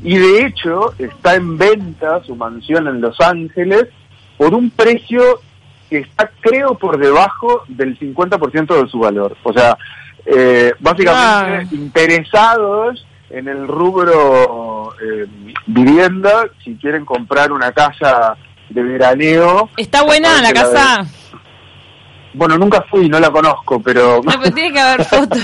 y 0.03 0.17
de 0.17 0.45
hecho 0.45 0.93
está 0.97 1.35
en 1.35 1.57
venta 1.59 2.23
su 2.23 2.35
mansión 2.35 2.87
en 2.87 3.01
Los 3.01 3.19
Ángeles 3.21 3.87
por 4.37 4.53
un 4.55 4.71
precio 4.71 5.41
está 5.97 6.31
creo 6.39 6.75
por 6.75 6.97
debajo 6.97 7.63
del 7.67 7.97
50% 7.99 8.83
de 8.83 8.89
su 8.89 8.99
valor 8.99 9.35
o 9.43 9.53
sea 9.53 9.77
eh, 10.25 10.73
básicamente 10.79 11.21
Ah. 11.21 11.63
interesados 11.71 13.05
en 13.29 13.47
el 13.47 13.67
rubro 13.67 14.93
eh, 15.01 15.25
vivienda, 15.65 16.43
si 16.63 16.75
quieren 16.75 17.05
comprar 17.05 17.51
una 17.51 17.71
casa 17.71 18.35
de 18.69 18.83
veraneo. 18.83 19.69
¿Está 19.77 20.03
buena 20.03 20.41
la 20.41 20.53
casa? 20.53 21.05
Bueno, 22.33 22.57
nunca 22.57 22.85
fui, 22.89 23.09
no 23.09 23.19
la 23.19 23.29
conozco, 23.29 23.81
pero... 23.81 24.21
No, 24.23 24.31
pero 24.39 24.53
tiene 24.53 24.71
que 24.71 24.79
haber 24.79 25.05
fotos. 25.11 25.39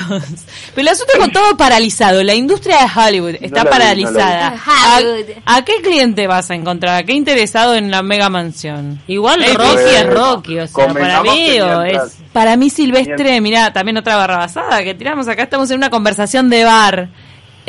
Pero 0.76 0.82
el 0.82 0.88
asunto 0.88 1.14
es 1.14 1.20
con 1.20 1.32
todo 1.32 1.58
paralizado. 1.58 2.24
La 2.24 2.34
industria 2.34 2.78
de 2.80 3.00
Hollywood 3.00 3.36
está 3.42 3.66
paralizada. 3.66 4.52
vi. 4.52 5.34
¿A, 5.46 5.56
a 5.56 5.66
qué 5.66 5.82
cliente 5.82 6.28
vas 6.28 6.50
a 6.50 6.56
encontrar? 6.56 6.96
¿A 6.96 7.04
qué 7.04 7.14
interesado 7.14 7.76
en 7.76 7.92
la 7.92 8.02
mega 8.04 8.30
mansión? 8.30 9.02
Igual 9.08 9.44
Ey, 9.44 9.54
Rocky 9.54 9.74
bueno, 9.74 9.90
es 9.90 10.14
Rocky, 10.14 10.60
o 10.60 10.68
sea, 10.68 10.88
para 10.94 11.22
mí 11.24 11.60
o 11.60 11.82
es... 11.84 12.18
Para 12.32 12.56
mí 12.56 12.70
Silvestre, 12.70 13.42
mira, 13.42 13.74
también 13.74 13.98
otra 13.98 14.16
barra 14.16 14.38
basada 14.38 14.84
que 14.84 14.94
tiramos 14.94 15.28
acá, 15.28 15.44
estamos 15.44 15.72
en 15.72 15.78
una 15.78 15.90
conversación 15.90 16.50
de 16.50 16.64
bar. 16.64 17.10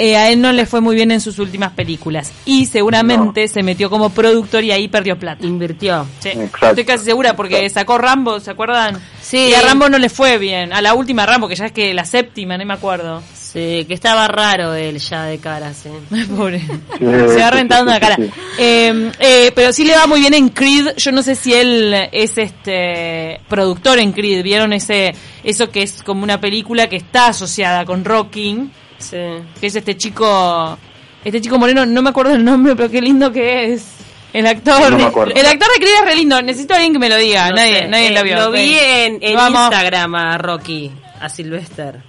Eh, 0.00 0.16
a 0.16 0.30
él 0.30 0.40
no 0.40 0.52
le 0.52 0.64
fue 0.64 0.80
muy 0.80 0.94
bien 0.94 1.10
en 1.10 1.20
sus 1.20 1.40
últimas 1.40 1.72
películas 1.72 2.30
y 2.44 2.66
seguramente 2.66 3.48
se 3.48 3.64
metió 3.64 3.90
como 3.90 4.10
productor 4.10 4.62
y 4.62 4.70
ahí 4.70 4.86
perdió 4.86 5.18
plata. 5.18 5.44
Invirtió. 5.44 6.06
Sí, 6.20 6.30
estoy 6.62 6.84
casi 6.84 7.04
segura 7.04 7.34
porque 7.34 7.68
sacó 7.68 7.98
Rambo, 7.98 8.38
¿se 8.38 8.52
acuerdan? 8.52 8.96
Sí. 9.20 9.48
Y 9.50 9.54
a 9.54 9.60
Rambo 9.60 9.88
no 9.88 9.98
le 9.98 10.08
fue 10.08 10.38
bien. 10.38 10.72
A 10.72 10.80
la 10.80 10.94
última 10.94 11.26
Rambo, 11.26 11.48
que 11.48 11.56
ya 11.56 11.66
es 11.66 11.72
que 11.72 11.92
la 11.94 12.04
séptima, 12.04 12.56
no 12.56 12.64
me 12.64 12.74
acuerdo. 12.74 13.24
Sí, 13.34 13.86
que 13.88 13.94
estaba 13.94 14.28
raro 14.28 14.74
él 14.74 14.98
ya 14.98 15.24
de 15.24 15.38
cara, 15.38 15.74
sí. 15.74 15.88
Pobre. 16.36 16.60
Sí, 16.60 16.68
Se 17.00 17.40
va 17.40 17.50
rentando 17.50 17.90
la 17.90 17.98
cara. 17.98 18.16
Eh, 18.56 19.10
eh, 19.18 19.52
pero 19.52 19.72
sí 19.72 19.84
le 19.84 19.96
va 19.96 20.06
muy 20.06 20.20
bien 20.20 20.34
en 20.34 20.50
Creed. 20.50 20.94
Yo 20.96 21.10
no 21.10 21.22
sé 21.22 21.34
si 21.34 21.54
él 21.54 21.92
es 22.12 22.38
este 22.38 23.40
productor 23.48 23.98
en 23.98 24.12
Creed. 24.12 24.44
¿Vieron 24.44 24.72
ese 24.72 25.12
eso 25.42 25.70
que 25.70 25.82
es 25.82 26.04
como 26.04 26.22
una 26.22 26.40
película 26.40 26.88
que 26.88 26.96
está 26.96 27.28
asociada 27.28 27.84
con 27.84 28.04
Rocking? 28.04 28.70
Sí. 28.98 29.16
Que 29.60 29.66
es 29.68 29.76
este 29.76 29.96
chico 29.96 30.78
este 31.24 31.40
chico 31.40 31.58
moreno, 31.58 31.84
no 31.86 32.00
me 32.02 32.10
acuerdo 32.10 32.32
el 32.34 32.44
nombre, 32.44 32.74
pero 32.76 32.90
qué 32.90 33.00
lindo 33.00 33.30
que 33.32 33.72
es. 33.72 33.86
El 34.32 34.46
actor, 34.46 34.90
No 34.90 34.98
me 34.98 35.04
acuerdo. 35.04 35.32
el 35.34 35.46
actor 35.46 35.68
de 35.72 35.80
Creed 35.80 35.94
es 36.00 36.04
re 36.04 36.14
lindo. 36.16 36.40
Necesito 36.42 36.74
a 36.74 36.76
alguien 36.76 36.92
que 36.92 36.98
me 36.98 37.08
lo 37.08 37.16
diga. 37.16 37.48
No 37.50 37.56
nadie, 37.56 37.78
sé, 37.80 37.88
nadie 37.88 38.08
eh, 38.08 38.10
lo 38.12 38.22
vio. 38.22 38.36
Lo 38.36 38.50
vi 38.50 38.76
en. 38.78 39.22
Instagram 39.22 40.14
a 40.14 40.38
Rocky, 40.38 40.92
a 41.20 41.28
Sylvester. 41.28 42.00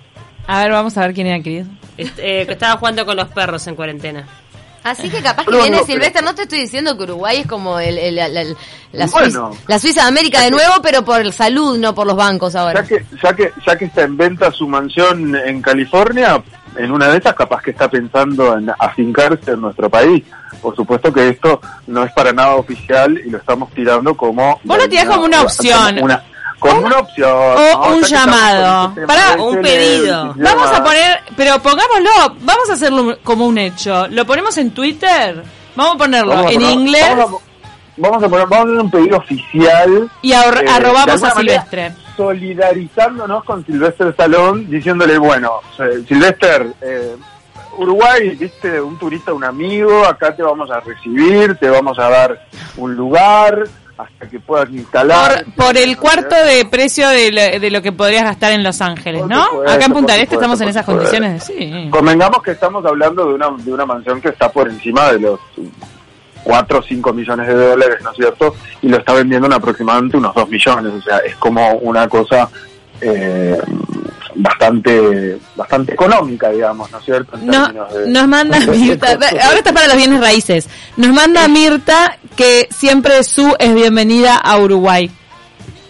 A 0.46 0.62
ver, 0.64 0.72
vamos 0.72 0.98
a 0.98 1.02
ver 1.02 1.14
quién 1.14 1.28
era 1.28 1.42
Creed. 1.42 1.66
Este, 1.98 2.42
eh, 2.42 2.46
que 2.46 2.54
estaba 2.54 2.78
jugando 2.78 3.06
con 3.06 3.16
los 3.18 3.28
perros 3.30 3.66
en 3.68 3.76
cuarentena. 3.76 4.28
Así 4.84 5.10
que 5.10 5.22
capaz 5.22 5.44
que 5.46 5.52
No, 5.52 5.62
viene 5.62 5.78
no, 5.78 5.86
Silvestre, 5.86 6.22
no 6.22 6.34
te 6.34 6.44
estoy 6.44 6.62
diciendo 6.62 6.96
que 6.98 7.04
Uruguay 7.04 7.40
es 7.42 7.48
como 7.48 7.80
el, 7.80 7.98
el- 7.98 8.16
la, 8.16 8.30
la- 8.30 8.44
la 8.94 9.06
Bueno. 9.08 9.50
Suiza, 9.52 9.64
la 9.68 9.80
Suiza 9.80 10.02
de 10.04 10.08
América 10.08 10.42
de 10.42 10.52
nuevo, 10.52 10.76
pero 10.82 11.04
por 11.04 11.32
salud, 11.34 11.78
no 11.78 11.94
por 11.94 12.08
los 12.08 12.16
bancos 12.16 12.56
ahora. 12.56 12.82
Ya 12.82 12.88
que, 12.88 13.06
ya, 13.22 13.34
que, 13.34 13.52
ya 13.68 13.78
que 13.78 13.86
está 13.86 14.04
en 14.04 14.16
venta 14.16 14.52
su 14.52 14.68
mansión 14.70 15.36
en 15.36 15.62
California, 15.62 16.42
en 16.78 16.92
una 16.92 17.08
de 17.08 17.18
esas 17.18 17.34
capaz 17.36 17.62
que 17.62 17.72
está 17.72 17.90
pensando 17.90 18.58
en 18.58 18.72
afincarse 18.80 19.52
en 19.52 19.62
nuestro 19.62 19.90
país. 19.90 20.24
Por 20.62 20.76
supuesto 20.76 21.12
que 21.14 21.30
esto 21.30 21.62
no 21.88 22.04
es 22.04 22.12
para 22.14 22.34
nada 22.34 22.56
oficial 22.56 23.20
y 23.26 23.30
lo 23.30 23.38
estamos 23.38 23.70
tirando 23.72 24.16
como... 24.16 24.60
Vos 24.64 24.78
lo 24.78 24.90
tirás 24.90 25.06
como 25.06 25.26
una 25.26 25.42
opción. 25.42 26.00
Una, 26.02 26.24
con 26.60 26.84
una 26.84 27.00
opción. 27.00 27.32
O 27.32 27.90
¿no? 27.90 27.96
un 27.96 28.04
llamado. 28.04 28.90
este 28.90 29.08
Pará, 29.08 29.32
tema, 29.32 29.44
un 29.44 29.62
pedido. 29.62 30.36
Vamos 30.38 30.72
a 30.72 30.84
poner, 30.84 31.20
pero 31.36 31.60
pongámoslo, 31.62 32.36
vamos 32.42 32.70
a 32.70 32.74
hacerlo 32.74 33.18
como 33.24 33.48
un 33.48 33.58
hecho. 33.58 34.08
¿Lo 34.10 34.26
ponemos 34.26 34.58
en 34.58 34.72
Twitter? 34.72 35.44
Vamos 35.76 35.96
a 35.96 35.98
ponerlo 35.98 36.36
Vamos 36.36 36.52
a 36.52 36.54
en 36.54 36.62
inglés 36.62 37.06
Vamos 37.16 37.42
a, 37.42 37.46
vamos 37.98 38.24
a 38.24 38.30
poner, 38.30 38.48
vamos 38.48 38.66
a 38.66 38.70
hacer 38.70 38.82
un 38.82 38.92
pedido 38.92 39.18
oficial. 39.18 40.12
y 40.22 40.32
eh, 40.34 40.36
arrobamos 40.36 41.24
a 41.24 41.34
manera, 41.34 41.36
Silvestre. 41.36 41.94
Solidarizándonos 42.20 43.46
con 43.46 43.66
Silvestre 43.66 44.12
Salón, 44.12 44.70
diciéndole, 44.70 45.18
bueno, 45.18 45.62
eh, 45.80 46.04
Silvestre, 46.06 46.68
eh, 46.82 47.16
Uruguay, 47.78 48.32
viste, 48.32 48.82
un 48.82 49.00
turista, 49.00 49.32
un 49.32 49.46
amigo, 49.46 50.04
acá 50.06 50.36
te 50.36 50.44
vamos 50.44 50.70
a 50.70 50.82
recibir, 50.82 51.56
te 51.56 51.70
vamos 51.70 51.98
a 51.98 52.10
dar 52.10 52.46
un 52.76 52.94
lugar 52.94 53.64
hasta 53.98 54.28
que 54.30 54.38
puedas 54.42 54.70
instalar. 54.70 55.46
Por, 55.56 55.68
por 55.68 55.78
el 55.78 55.96
cuarto 55.96 56.36
de 56.36 56.66
precio 56.66 57.08
de 57.08 57.32
lo, 57.32 57.60
de 57.62 57.72
lo 57.72 57.82
que 57.82 57.94
podrías 57.94 58.24
gastar 58.26 58.52
en 58.52 58.64
Los 58.64 58.82
Ángeles, 58.82 59.26
¿no? 59.26 59.62
Acá 59.66 59.86
en 59.86 59.94
Punta 59.94 60.12
del 60.12 60.24
Este 60.24 60.36
estamos 60.36 60.60
en 60.60 60.68
esas 60.68 60.86
supuesto. 60.86 61.10
condiciones. 61.12 61.44
Sí. 61.46 61.88
Convengamos 61.90 62.44
que 62.44 62.52
estamos 62.52 62.86
hablando 62.86 63.30
de 63.30 63.34
una, 63.36 63.48
de 63.58 63.72
una 63.72 63.86
mansión 63.86 64.20
que 64.20 64.28
está 64.28 64.52
por 64.52 64.68
encima 64.68 65.14
de 65.14 65.20
los 65.20 65.40
4 66.44 66.80
o 66.80 66.84
5 66.84 67.14
millones 67.14 67.48
de 67.48 67.54
dólares, 67.54 67.98
¿no 68.04 68.12
es 68.12 68.16
cierto? 68.18 68.56
Y 68.82 68.88
lo 68.90 68.98
está 68.98 69.14
vendiendo 69.14 69.48
en 69.48 69.54
aproximadamente 69.54 70.18
unos 70.18 70.34
2 70.36 70.50
millones, 70.50 70.94
o 70.94 71.02
sea, 71.02 71.18
es 71.20 71.36
como 71.36 71.74
una 71.80 72.08
cosa 72.08 72.50
eh, 73.02 73.58
bastante 74.36 75.38
bastante 75.56 75.94
económica, 75.94 76.50
digamos, 76.50 76.92
¿no 76.92 77.00
es 77.00 77.06
cierto? 77.06 77.36
En 77.38 77.48
No, 77.48 77.64
términos 77.66 77.94
de- 77.94 78.08
nos 78.10 78.28
manda 78.28 78.60
Mirta, 78.68 79.12
ahora 79.12 79.58
está 79.58 79.74
para 79.74 79.88
los 79.88 79.98
bienes 79.98 80.20
raíces. 80.22 80.68
Nos 80.98 81.10
manda 81.14 81.48
Mirta 81.48 82.18
que 82.36 82.68
siempre 82.72 83.24
su 83.24 83.54
es 83.60 83.74
bienvenida 83.74 84.36
a 84.38 84.58
Uruguay. 84.58 85.10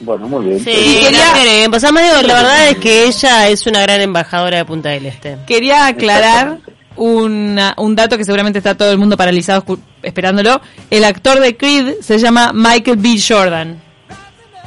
Bueno, 0.01 0.27
muy 0.29 0.45
bien. 0.45 0.59
Sí, 0.59 0.71
quería- 1.03 1.27
la 1.27 1.33
queremos. 1.33 1.83
Además, 1.83 2.03
digo, 2.03 2.27
la 2.27 2.33
verdad 2.35 2.67
es 2.69 2.77
que 2.77 3.03
ella 3.05 3.49
es 3.49 3.67
una 3.67 3.81
gran 3.81 3.99
embajadora 4.01 4.57
de 4.57 4.65
Punta 4.65 4.89
del 4.89 5.05
Este. 5.05 5.37
Quería 5.45 5.87
aclarar 5.87 6.59
una- 6.99 7.73
un 7.77 7.95
dato 7.95 8.17
que 8.17 8.23
seguramente 8.25 8.59
está 8.59 8.75
todo 8.75 8.91
el 8.91 8.97
mundo 8.97 9.17
paralizado 9.17 9.63
esperándolo. 10.03 10.61
El 10.89 11.03
actor 11.03 11.39
de 11.39 11.57
Creed 11.57 11.95
se 12.01 12.17
llama 12.19 12.51
Michael 12.53 12.97
B. 12.97 13.17
Jordan. 13.27 13.81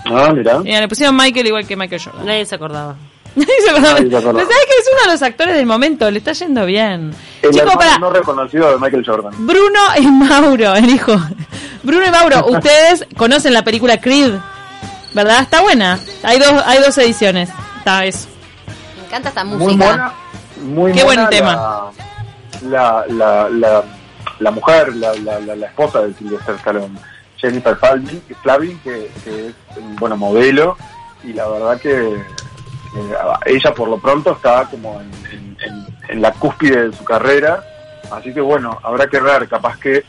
Ah, 0.06 0.32
mira. 0.34 0.58
Mira, 0.58 0.80
le 0.80 0.88
pusieron 0.88 1.16
Michael 1.16 1.46
igual 1.46 1.66
que 1.66 1.76
Michael 1.76 2.02
Jordan. 2.02 2.26
Nadie 2.26 2.44
se 2.46 2.54
acordaba. 2.56 2.96
Nadie 3.34 3.54
se 3.64 3.70
acordaba. 3.70 3.94
Nadie 3.94 4.10
se 4.10 4.16
acordaba. 4.16 4.38
Pero 4.44 4.50
¿Sabes 4.52 4.66
que 4.66 4.80
es 4.82 4.88
uno 4.92 5.00
de 5.06 5.12
los 5.12 5.22
actores 5.22 5.54
del 5.54 5.66
momento? 5.66 6.10
Le 6.10 6.18
está 6.18 6.32
yendo 6.32 6.66
bien. 6.66 7.14
El 7.42 7.56
hermano 7.58 7.78
para 7.78 7.98
no 7.98 8.10
reconocido 8.10 8.70
de 8.72 8.78
Michael 8.78 9.04
Jordan. 9.06 9.32
Bruno 9.38 9.80
y 9.98 10.06
Mauro, 10.06 10.74
el 10.74 10.90
hijo. 10.90 11.16
Bruno 11.82 12.06
y 12.06 12.10
Mauro, 12.10 12.46
ustedes 12.48 13.06
conocen 13.16 13.52
la 13.54 13.62
película 13.62 14.00
Creed, 14.00 14.34
¿verdad? 15.14 15.40
Está 15.42 15.60
buena. 15.62 15.98
Hay 16.24 16.38
dos, 16.38 16.52
hay 16.66 16.78
dos 16.80 16.98
ediciones. 16.98 17.48
Está 17.78 18.04
eso. 18.04 18.28
Me 18.98 19.06
encanta 19.06 19.28
esta 19.30 19.44
Muy 19.44 19.58
música. 19.58 19.84
buena. 19.86 20.12
Muy 20.62 20.92
Qué 20.92 21.02
buen 21.04 21.16
buena 21.16 21.28
tema. 21.30 21.54
La, 21.54 21.90
la, 23.08 23.48
la, 23.50 23.82
la 24.38 24.50
mujer, 24.50 24.94
la, 24.96 25.14
la, 25.14 25.40
la, 25.40 25.56
la 25.56 25.66
esposa 25.66 26.02
de 26.02 26.14
Sylvester 26.14 26.54
Stallone, 26.56 26.98
Jennifer 27.36 27.76
Flavin, 27.76 28.22
Flavin 28.42 28.78
que, 28.80 29.10
que 29.24 29.48
es, 29.48 29.54
bueno, 29.98 30.16
modelo, 30.16 30.76
y 31.24 31.32
la 31.32 31.48
verdad 31.48 31.80
que 31.80 32.22
ella 33.46 33.74
por 33.74 33.88
lo 33.88 33.98
pronto 33.98 34.32
está 34.32 34.64
como 34.70 35.00
en- 35.00 35.56
en 36.08 36.20
la 36.20 36.32
cúspide 36.32 36.88
de 36.90 36.96
su 36.96 37.04
carrera, 37.04 37.64
así 38.14 38.32
que 38.32 38.40
bueno, 38.40 38.78
habrá 38.82 39.06
que 39.06 39.20
ver, 39.20 39.48
capaz 39.48 39.78
que 39.78 40.04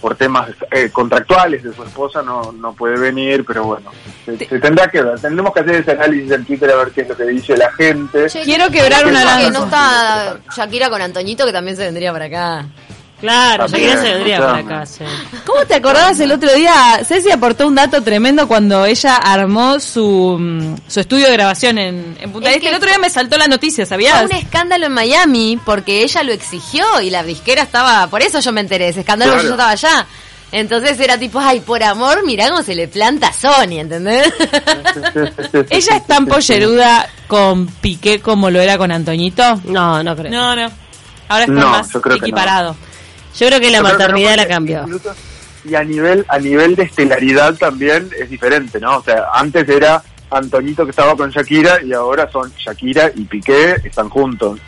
por 0.00 0.14
temas 0.16 0.50
eh, 0.70 0.90
contractuales 0.90 1.62
de 1.62 1.72
su 1.72 1.82
esposa 1.82 2.22
no, 2.22 2.52
no 2.52 2.74
puede 2.74 2.98
venir, 2.98 3.44
pero 3.44 3.64
bueno, 3.64 3.90
se, 4.24 4.36
se 4.36 4.58
tendrá 4.58 4.88
que 4.88 5.02
ver, 5.02 5.18
tendremos 5.18 5.52
que 5.54 5.60
hacer 5.60 5.76
ese 5.76 5.92
análisis 5.92 6.30
en 6.30 6.44
Twitter 6.44 6.70
a 6.70 6.76
ver 6.76 6.90
qué 6.90 7.02
es 7.02 7.08
lo 7.08 7.16
que 7.16 7.24
dice 7.24 7.56
la 7.56 7.72
gente. 7.72 8.26
Quiero 8.44 8.70
quebrar 8.70 9.06
una 9.06 9.24
lanza. 9.24 9.50
no 9.50 9.64
está 9.64 10.38
Shakira 10.54 10.90
con 10.90 11.00
Antoñito, 11.00 11.46
que 11.46 11.52
también 11.52 11.76
se 11.76 11.84
vendría 11.84 12.12
para 12.12 12.26
acá. 12.26 12.66
Claro, 13.24 13.64
También, 13.66 13.88
Shakira 13.94 14.02
se 14.06 14.12
vendría 14.14 14.36
por 14.38 14.54
acá, 14.56 14.84
sí. 14.86 15.04
¿Cómo 15.46 15.64
te 15.66 15.74
acordabas 15.76 16.20
el 16.20 16.30
otro 16.30 16.52
día? 16.52 17.00
Ceci 17.06 17.30
aportó 17.30 17.66
un 17.66 17.74
dato 17.74 18.02
tremendo 18.02 18.46
cuando 18.46 18.84
ella 18.84 19.16
armó 19.16 19.80
su, 19.80 20.36
mm, 20.38 20.74
su 20.86 21.00
estudio 21.00 21.26
de 21.28 21.32
grabación 21.32 21.78
en, 21.78 22.16
en 22.20 22.30
Punta 22.32 22.50
Es 22.50 22.56
Este. 22.56 22.66
que 22.66 22.68
El 22.70 22.76
otro 22.76 22.88
día 22.90 22.98
me 22.98 23.08
saltó 23.08 23.38
la 23.38 23.48
noticia, 23.48 23.86
Fue 23.86 23.88
¿sabías? 23.96 24.24
un 24.24 24.32
escándalo 24.32 24.84
en 24.86 24.92
Miami 24.92 25.58
porque 25.64 26.02
ella 26.02 26.22
lo 26.22 26.32
exigió 26.32 26.84
y 27.00 27.08
la 27.08 27.22
disquera 27.22 27.62
estaba. 27.62 28.06
Por 28.08 28.20
eso 28.20 28.40
yo 28.40 28.52
me 28.52 28.60
enteré, 28.60 28.88
ese 28.88 29.00
escándalo 29.00 29.32
porque 29.32 29.48
yo 29.48 29.54
Claro. 29.56 29.72
estaba 29.72 29.92
allá. 30.00 30.06
Entonces 30.52 31.00
era 31.00 31.16
tipo, 31.18 31.40
ay, 31.40 31.60
por 31.60 31.82
amor, 31.82 32.24
mirá 32.26 32.48
cómo 32.50 32.62
se 32.62 32.74
le 32.74 32.88
planta 32.88 33.28
a 33.28 33.32
Sony, 33.32 33.78
¿entendés? 33.80 34.32
¿Ella 35.70 35.96
es 35.96 36.06
tan 36.06 36.26
polleruda 36.26 37.08
con 37.26 37.66
Piqué 37.66 38.20
como 38.20 38.50
lo 38.50 38.60
era 38.60 38.78
con 38.78 38.92
Antoñito? 38.92 39.60
No, 39.64 40.02
no 40.02 40.14
creo. 40.14 40.30
No, 40.30 40.54
no. 40.54 40.70
Ahora 41.28 41.44
está 41.44 41.54
No, 41.54 41.70
más 41.70 41.90
yo 41.92 42.00
creo 42.00 42.18
que 42.20 42.30
no. 42.30 42.76
Yo 43.38 43.46
creo 43.48 43.60
que 43.60 43.70
la 43.70 43.78
Yo 43.78 43.84
creo 43.84 43.84
que 43.84 43.92
no, 43.92 43.98
maternidad 43.98 44.36
la 44.36 44.48
cambió. 44.48 44.82
incluso- 44.84 45.14
Y 45.64 45.74
a 45.74 45.82
nivel, 45.84 46.24
a 46.28 46.38
nivel 46.38 46.76
de 46.76 46.82
estelaridad 46.84 47.54
también 47.54 48.08
es 48.18 48.28
diferente, 48.28 48.78
¿no? 48.80 48.98
O 48.98 49.02
sea, 49.02 49.24
antes 49.34 49.66
era 49.68 50.02
Antonito 50.30 50.84
que 50.84 50.90
estaba 50.90 51.16
con 51.16 51.30
Shakira 51.30 51.82
y 51.82 51.92
ahora 51.92 52.28
son 52.30 52.52
Shakira 52.56 53.10
y 53.14 53.24
Piqué, 53.24 53.76
están 53.84 54.08
juntos. 54.10 54.58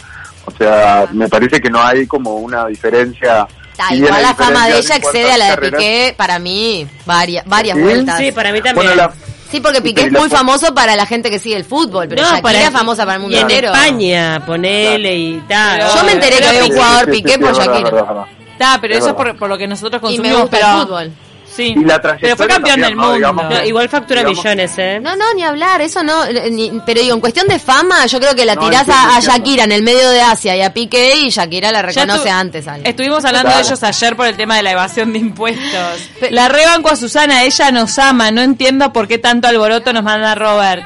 O 0.47 0.51
sea, 0.57 1.07
me 1.13 1.29
parece 1.29 1.61
que 1.61 1.69
no 1.69 1.83
hay 1.83 2.07
como 2.07 2.37
una 2.37 2.67
diferencia. 2.67 3.47
Ta, 3.77 3.95
igual 3.95 4.23
la 4.23 4.35
fama 4.35 4.69
de 4.69 4.79
ella 4.79 4.97
excede 4.97 5.33
a 5.33 5.37
la 5.37 5.45
de 5.47 5.51
carreras- 5.57 5.79
Piqué, 5.81 6.15
para 6.17 6.39
mí, 6.39 6.87
varias, 7.05 7.45
varias 7.47 7.77
¿Sí? 7.77 7.83
vueltas. 7.83 8.17
Sí, 8.19 8.33
para 8.33 8.53
mí 8.53 8.63
también. 8.63 8.87
Bueno, 8.87 8.95
la- 8.95 9.13
Sí, 9.51 9.61
porque 9.61 9.81
Piqué 9.83 10.03
es 10.07 10.13
muy 10.13 10.29
famoso 10.29 10.75
para 10.75 10.97
la 10.97 11.05
gente 11.07 11.31
que 11.31 11.39
sigue 11.39 11.57
el 11.57 11.65
fútbol, 11.65 12.09
pero 12.09 12.23
Shakira 12.23 12.63
es 12.67 12.71
famosa 12.71 13.03
para 13.05 13.17
el 13.17 13.21
mundo 13.23 13.37
y 13.37 13.41
en 13.41 13.49
entero. 13.51 13.73
España, 13.73 14.43
ponele 14.47 15.15
y 15.17 15.43
tal. 15.49 15.81
Yo 15.95 16.05
me 16.05 16.13
enteré 16.13 16.39
que 16.39 16.47
había 16.47 16.63
un 16.65 16.69
Piqué- 16.71 16.77
jugador 16.77 17.11
Piqué 17.11 17.39
por 17.39 17.55
Shakira. 17.55 18.27
Está, 18.59 18.79
pero 18.81 18.95
Es 18.95 19.01
eso 19.01 19.09
es 19.11 19.15
por, 19.15 19.37
por 19.37 19.49
lo 19.49 19.59
que 19.59 19.67
nosotros 19.67 20.01
Y 20.03 20.19
me 20.19 20.31
consumimos, 20.31 20.41
gusta 20.43 20.57
pero... 20.59 20.73
el 20.81 20.87
fútbol. 20.87 21.13
Sí, 21.47 21.75
Y 21.75 21.85
la 21.85 22.03
pero 22.03 22.37
fue 22.37 22.49
campeón 22.49 22.81
del 22.83 22.95
¿no? 22.95 23.03
mundo. 23.03 23.15
Digamos 23.17 23.45
No, 23.49 23.65
igual 23.65 23.89
factura 23.89 24.21
Digamos- 24.21 24.45
millones, 24.45 24.73
¿eh? 24.77 24.99
No, 25.01 25.17
no, 25.17 25.25
ni 25.35 25.43
hablar, 25.43 25.81
eso 25.81 26.03
no. 26.03 26.27
eh, 26.27 26.51
ni- 26.51 26.71
pero 26.85 27.01
digo, 27.01 27.15
en 27.15 27.21
cuestión 27.21 27.47
de 27.49 27.59
fama, 27.59 28.05
yo 28.05 28.21
creo 28.21 28.35
que 28.35 28.45
la 28.45 28.57
No, 28.57 28.69
tirás 28.69 28.87
a. 28.91 29.19
Shakira 29.21 29.65
en 29.65 29.73
el 29.73 29.83
medio 29.83 30.11
de 30.11 30.21
Asia 30.21 30.55
y 30.55 30.61
a 30.61 30.75
Piqué 30.75 31.15
y 31.17 31.31
Shakira 31.31 31.73
la 31.73 31.81
reconoce 31.81 32.29
antes. 32.29 32.67
Estuvimos 32.85 33.25
hablando 33.25 33.49
Claro. 33.49 33.63
de 33.65 33.69
ellos 33.69 33.83
ayer 33.83 34.17
por 34.17 34.27
el 34.27 34.37
tema 34.37 34.57
de 34.57 34.65
la 34.65 34.73
evasión 34.73 35.13
de 35.15 35.19
impuestos. 35.19 36.11
La 36.31 36.49
rebanco 36.49 36.91
a 36.91 36.97
Susana, 36.97 37.43
ella 37.45 37.71
nos 37.71 37.99
ama, 37.99 38.31
no 38.31 38.43
entiendo 38.43 38.93
por 38.93 39.09
qué 39.09 39.17
tanto 39.17 39.49
alboroto 39.49 39.95
nos 39.95 40.03
manda 40.03 40.35
Robert. 40.35 40.85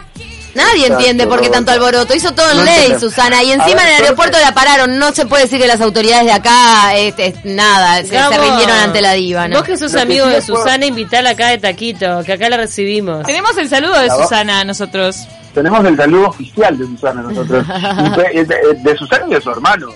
Nadie 0.55 0.83
Exacto, 0.83 0.95
entiende 0.99 1.27
por 1.27 1.41
qué 1.41 1.49
tanto 1.49 1.71
alboroto. 1.73 2.15
Hizo 2.15 2.33
todo 2.33 2.51
en 2.51 2.57
No 2.59 2.65
ley, 2.65 2.75
entendemos. 2.75 3.03
Susana. 3.03 3.43
Y 3.43 3.53
encima 3.53 3.77
ver, 3.83 3.87
en 3.93 3.97
el 3.99 4.03
aeropuerto 4.05 4.39
la 4.41 4.53
pararon. 4.53 4.99
No 4.99 5.13
se 5.13 5.27
puede 5.27 5.45
decir 5.45 5.61
que 5.61 5.67
las 5.67 5.81
autoridades 5.81 6.25
de 6.27 6.33
acá, 6.33 6.95
este, 6.97 7.35
nada, 7.45 7.97
se, 8.03 8.09
se 8.09 8.39
rindieron 8.39 8.77
ante 8.77 9.01
la 9.01 9.13
diva, 9.13 9.47
¿no? 9.49 9.59
Vos 9.59 9.65
que 9.67 9.77
sos 9.77 9.93
Lo 9.93 9.99
que 9.99 10.03
amigo 10.03 10.27
sí 10.27 10.33
de 10.33 10.43
puedo- 10.43 10.63
Susana, 10.63 10.87
invitala 10.87 11.31
acá 11.31 11.49
de 11.49 11.59
Taquito, 11.59 12.23
que 12.25 12.33
acá 12.33 12.49
la 12.49 12.57
recibimos. 12.57 13.25
Tenemos 13.27 13.57
el 13.59 13.69
saludo 13.69 13.99
de 14.01 14.09
va- 14.09 14.17
Susana 14.23 14.65
nosotros. 14.65 15.17
Tenemos 15.55 15.85
el 15.85 15.97
saludo 15.97 16.29
oficial 16.29 16.79
de 16.79 16.85
Susana 16.87 17.23
nosotros. 17.23 17.67
De, 18.17 18.45
de 18.83 18.97
Susana 18.97 19.25
y 19.29 19.31
de 19.35 19.41
su 19.41 19.51
hermano. 19.51 19.89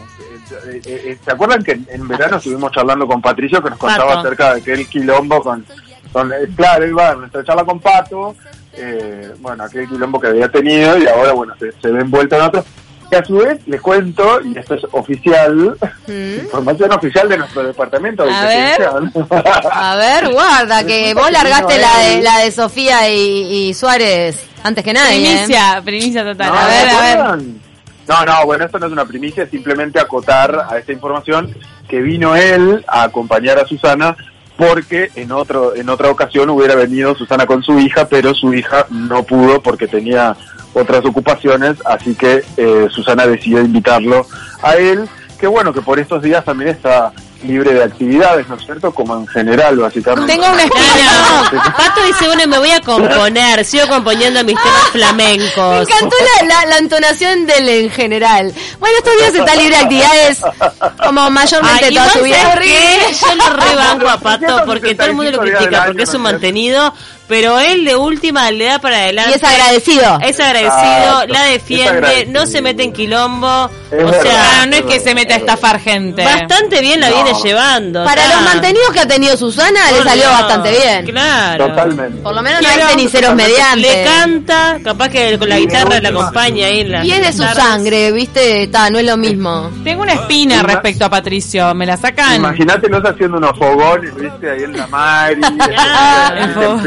¿Se 1.24 1.30
acuerdan 1.30 1.62
que 1.62 1.72
en, 1.88 2.08
verano 2.08 2.36
estuvimos 2.36 2.70
charlando 2.72 3.06
con 3.06 3.20
Patricio 3.20 3.62
que 3.62 3.70
nos 3.70 3.78
contaba 3.78 4.06
Pato. 4.14 4.20
acerca 4.20 4.54
de 4.54 4.60
aquel 4.60 4.86
quilombo 4.88 5.42
con... 5.42 5.64
con 6.12 6.30
claro, 6.56 6.86
iba 6.86 7.10
a 7.10 7.14
nuestra 7.14 7.42
charla 7.44 7.64
con 7.64 7.80
Pato, 7.80 8.34
eh, 8.76 9.32
bueno, 9.40 9.64
aquel 9.64 9.88
quilombo 9.88 10.20
que 10.20 10.28
había 10.28 10.48
tenido 10.48 10.98
y 10.98 11.06
ahora, 11.06 11.32
bueno, 11.32 11.54
se, 11.58 11.72
se 11.80 11.88
ve 11.90 12.00
envuelto 12.00 12.36
en 12.36 12.42
otro. 12.42 12.64
Que 13.10 13.16
a 13.16 13.24
su 13.24 13.36
vez, 13.36 13.60
les 13.66 13.80
cuento, 13.82 14.40
y 14.42 14.58
esto 14.58 14.74
es 14.74 14.82
oficial, 14.92 15.76
Mm. 16.06 16.40
información 16.44 16.92
oficial 16.92 17.28
de 17.28 17.38
nuestro 17.38 17.62
departamento 17.64 18.24
de 18.24 18.30
A 18.32 18.44
ver. 18.46 18.88
A 19.70 19.96
ver, 19.96 20.32
guarda, 20.32 20.84
que 20.84 21.14
vos 21.14 21.30
largaste 21.30 21.78
la 21.78 21.98
de, 21.98 22.22
la 22.22 22.38
de 22.38 22.50
Sofía 22.52 23.08
y, 23.10 23.68
y 23.68 23.74
Suárez 23.74 24.46
antes 24.62 24.82
que 24.84 24.92
nadie. 24.92 25.16
¿eh? 25.18 25.32
Primicia, 25.34 25.82
primicia 25.84 26.24
total. 26.24 26.52
No, 26.52 26.58
a 26.58 26.66
ver. 26.66 27.44
No, 28.06 28.24
no, 28.26 28.44
bueno, 28.46 28.64
esto 28.66 28.78
no 28.78 28.86
es 28.86 28.92
una 28.92 29.04
primicia, 29.06 29.44
es 29.44 29.50
simplemente 29.50 29.98
acotar 29.98 30.66
a 30.70 30.76
esta 30.78 30.92
información 30.92 31.54
que 31.88 32.00
vino 32.00 32.34
él 32.36 32.84
a 32.86 33.04
acompañar 33.04 33.58
a 33.58 33.66
Susana 33.66 34.14
porque 34.56 35.10
en 35.16 35.32
otro 35.32 35.74
en 35.74 35.88
otra 35.88 36.10
ocasión 36.10 36.50
hubiera 36.50 36.74
venido 36.74 37.14
Susana 37.14 37.46
con 37.46 37.62
su 37.62 37.78
hija, 37.78 38.08
pero 38.08 38.34
su 38.34 38.54
hija 38.54 38.86
no 38.90 39.22
pudo 39.24 39.60
porque 39.60 39.86
tenía 39.86 40.36
otras 40.72 41.04
ocupaciones, 41.04 41.76
así 41.84 42.14
que 42.14 42.44
eh, 42.56 42.86
Susana 42.90 43.26
decidió 43.26 43.60
invitarlo 43.60 44.26
a 44.62 44.76
él, 44.76 45.08
que 45.38 45.46
bueno, 45.46 45.72
que 45.72 45.82
por 45.82 45.98
estos 45.98 46.22
días 46.22 46.44
también 46.44 46.70
está 46.70 47.12
libre 47.44 47.74
de 47.74 47.84
actividades, 47.84 48.48
¿no 48.48 48.56
es 48.56 48.64
cierto? 48.64 48.92
Como 48.92 49.16
en 49.16 49.26
general, 49.26 49.76
básicamente. 49.78 50.32
Tengo 50.32 50.46
una 50.46 50.64
No. 50.64 51.72
Pato 51.76 52.04
dice, 52.06 52.26
bueno, 52.26 52.46
me 52.46 52.58
voy 52.58 52.70
a 52.70 52.80
componer, 52.80 53.64
sigo 53.64 53.86
componiendo 53.88 54.42
mis 54.44 54.56
temas 54.56 54.84
Me 54.86 54.90
flamencos. 54.92 55.88
encantó 55.88 56.16
la, 56.40 56.46
la, 56.46 56.66
la 56.66 56.78
entonación 56.78 57.46
del 57.46 57.68
en 57.68 57.90
general. 57.90 58.52
Bueno, 58.80 58.96
estos 58.98 59.14
días 59.18 59.34
está 59.34 59.54
libre 59.56 59.76
de 59.76 59.82
actividades 59.82 60.40
como 61.04 61.30
mayormente 61.30 61.84
Ay, 61.86 61.94
toda 61.94 62.10
su 62.10 62.22
vida. 62.22 62.36
Yo 63.20 63.34
lo 63.36 63.56
rebanco 63.56 64.08
a 64.08 64.18
Pero, 64.18 64.18
¿por 64.18 64.40
qué 64.40 64.46
Pato 64.46 64.64
porque 64.66 64.94
todo 64.94 65.06
el 65.08 65.14
mundo 65.14 65.30
lo 65.32 65.38
365 65.38 65.44
días 65.44 65.58
critica 65.58 65.84
porque 65.86 66.02
es 66.02 66.14
un 66.14 66.22
mantenido, 66.22 66.94
pero 67.28 67.58
él 67.58 67.84
de 67.84 67.96
última 67.96 68.50
le 68.50 68.66
da 68.66 68.78
para 68.78 68.96
adelante. 68.98 69.32
Y 69.32 69.34
es 69.34 69.44
agradecido. 69.44 70.18
Es 70.22 70.38
agradecido, 70.40 70.74
Exacto, 71.22 71.26
la 71.32 71.42
defiende, 71.44 71.88
agradecido. 71.90 72.32
no 72.32 72.46
se 72.46 72.62
mete 72.62 72.82
en 72.82 72.92
quilombo. 72.92 73.70
Es 73.90 74.02
o 74.02 74.06
verdad. 74.06 74.22
sea, 74.22 74.62
Ah, 74.62 74.66
no 74.66 74.76
es 74.76 74.82
que 74.82 75.00
se 75.00 75.14
mete 75.14 75.32
a 75.34 75.36
estafar 75.36 75.80
gente. 75.80 76.24
bastante 76.24 76.80
bien 76.80 77.00
la 77.00 77.08
No. 77.10 77.14
viene 77.22 77.38
llevando. 77.42 78.04
Para 78.04 78.22
está. 78.24 78.34
los 78.36 78.44
mantenidos 78.44 78.90
que 78.92 79.00
ha 79.00 79.06
tenido 79.08 79.36
Susana, 79.36 79.80
le 79.92 80.02
salió 80.02 80.24
bastante 80.28 80.70
bien. 80.70 81.06
Claro. 81.06 81.68
Totalmente. 81.68 82.22
Por 82.22 82.34
lo 82.34 82.42
menos 82.42 82.60
no 82.62 82.68
hay 82.68 82.80
ceniceros 82.90 83.34
mediante. 83.34 83.80
Le 83.80 84.04
canta, 84.04 84.78
capaz 84.82 85.08
que 85.08 85.38
con 85.38 85.48
la 85.48 85.58
Y 85.58 85.62
guitarra 85.62 86.00
la 86.00 86.08
acompaña 86.10 86.66
ahí 86.66 86.80
en 86.80 86.92
la 86.92 87.04
Y 87.04 87.12
es 87.12 87.20
de 87.20 87.32
su 87.32 87.38
guitarras. 87.42 87.64
sangre, 87.66 88.12
¿viste? 88.12 88.66
Ta, 88.68 88.90
no 88.90 88.98
es 88.98 89.04
lo 89.06 89.16
mismo. 89.16 89.70
Tengo 89.84 90.02
una 90.02 90.12
espina 90.14 90.62
respecto 90.62 91.04
a 91.04 91.08
Patricio. 91.10 91.74
¿Me 91.74 91.86
la 91.86 91.96
sacan? 91.96 92.34
Imagínatelos 92.36 93.02
haciendo 93.04 93.38
unos 93.38 93.56
fogones, 93.58 94.14
viste, 94.16 94.50
ahí 94.50 94.62
en 94.64 94.76
la 94.76 94.86
Mari, 94.88 95.40
Ah, 95.78 96.32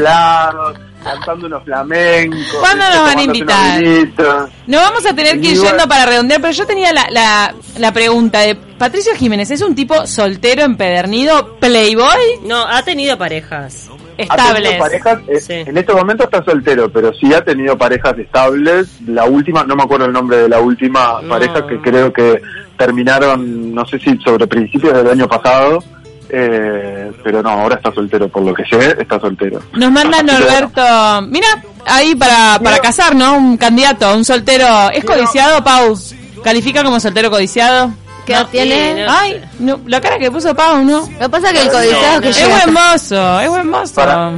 cantando 1.02 1.46
unos 1.46 1.62
flamencos. 1.64 2.38
¿Cuándo 2.60 2.84
viste, 2.84 2.96
nos 2.98 3.06
van 3.06 3.18
a 3.18 3.22
invitar? 3.22 4.48
No 4.66 4.78
vamos 4.78 5.06
a 5.06 5.14
tener 5.14 5.40
que 5.40 5.48
ir 5.48 5.56
yendo 5.60 5.86
para 5.88 6.06
redondear, 6.06 6.40
pero 6.40 6.52
yo 6.52 6.66
tenía 6.66 6.92
la, 6.92 7.06
la, 7.10 7.54
la 7.78 7.92
pregunta 7.92 8.40
de 8.40 8.54
Patricio 8.56 9.14
Jiménez, 9.14 9.50
¿es 9.50 9.62
un 9.62 9.74
tipo 9.74 10.06
soltero, 10.06 10.62
empedernido, 10.62 11.56
playboy, 11.58 12.40
No, 12.44 12.66
ha 12.66 12.82
tenido 12.82 13.16
parejas. 13.18 13.88
Ha 14.28 14.34
tenido 14.34 14.34
estables? 14.34 14.78
parejas, 14.78 15.18
eh, 15.28 15.40
Sí. 15.40 15.52
en 15.54 15.76
este 15.78 15.92
momento 15.92 16.24
está 16.24 16.42
soltero, 16.44 16.90
pero 16.90 17.12
sí 17.14 17.32
ha 17.32 17.44
tenido 17.44 17.78
parejas 17.78 18.18
estables. 18.18 18.88
La 19.06 19.24
última, 19.26 19.62
no 19.64 19.76
me 19.76 19.84
acuerdo 19.84 20.06
el 20.06 20.12
nombre 20.12 20.38
de 20.38 20.48
la 20.48 20.58
última 20.60 21.20
No. 21.22 21.28
pareja 21.28 21.64
que 21.66 21.80
creo 21.80 22.12
que 22.12 22.40
terminaron, 22.76 23.74
no 23.74 23.84
sé 23.86 23.98
si 23.98 24.16
sobre 24.18 24.46
principios 24.46 24.92
del 24.94 25.08
año 25.10 25.28
pasado, 25.28 25.82
eh, 26.30 27.10
pero 27.24 27.42
no, 27.42 27.50
ahora 27.50 27.76
está 27.76 27.92
soltero, 27.92 28.28
por 28.28 28.42
lo 28.42 28.54
que 28.54 28.64
sé, 28.64 28.96
está 29.00 29.18
soltero. 29.20 29.60
Nos 29.72 29.90
manda 29.90 30.22
Norberto, 30.22 31.22
mira, 31.28 31.48
ahí 31.86 32.14
para, 32.14 32.58
para 32.62 32.78
casar, 32.78 33.14
¿no? 33.14 33.36
Un 33.36 33.56
candidato, 33.56 34.14
un 34.14 34.24
soltero. 34.24 34.66
¿Es 34.92 35.04
codiciado, 35.04 35.62
Pau? 35.64 35.96
¿Califica 36.44 36.82
como 36.84 37.00
soltero 37.00 37.30
codiciado? 37.30 37.90
¿Qué 38.26 38.34
edad 38.34 38.42
No, 38.42 38.48
tiene? 38.48 38.94
sí, 38.94 39.00
no. 39.06 39.12
Ay, 39.12 39.42
no, 39.58 39.80
la 39.86 40.00
cara 40.00 40.18
que 40.18 40.30
puso 40.30 40.54
Pau, 40.54 40.84
¿no? 40.84 41.00
Lo 41.00 41.18
que 41.18 41.28
pasa 41.30 41.50
es 41.50 41.52
que 41.54 41.62
el 41.66 41.70
codiciado 41.70 42.14
no, 42.16 42.20
que. 42.20 42.28
Es 42.28 42.36
llega. 42.38 42.56
buen 42.56 42.74
mozo, 42.74 43.40
es 43.40 43.48
buen 43.48 43.70
mozo. 43.70 43.94
Para- 43.94 44.32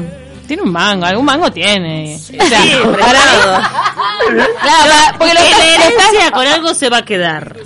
Tiene 0.46 0.62
un 0.62 0.72
mango, 0.72 1.04
algún 1.06 1.24
mango 1.24 1.50
tiene. 1.50 2.16
O 2.16 2.18
sea, 2.46 2.60
Sí, 2.62 2.72
para. 3.00 3.89
Claro, 4.62 5.18
porque 5.18 5.34
lo 5.34 5.40
Que 5.40 5.46
está- 5.50 5.58
la 5.58 5.84
herencia 5.86 6.30
con 6.32 6.46
algo 6.46 6.74
se 6.74 6.88
va 6.88 6.98
a 6.98 7.04
quedar. 7.04 7.56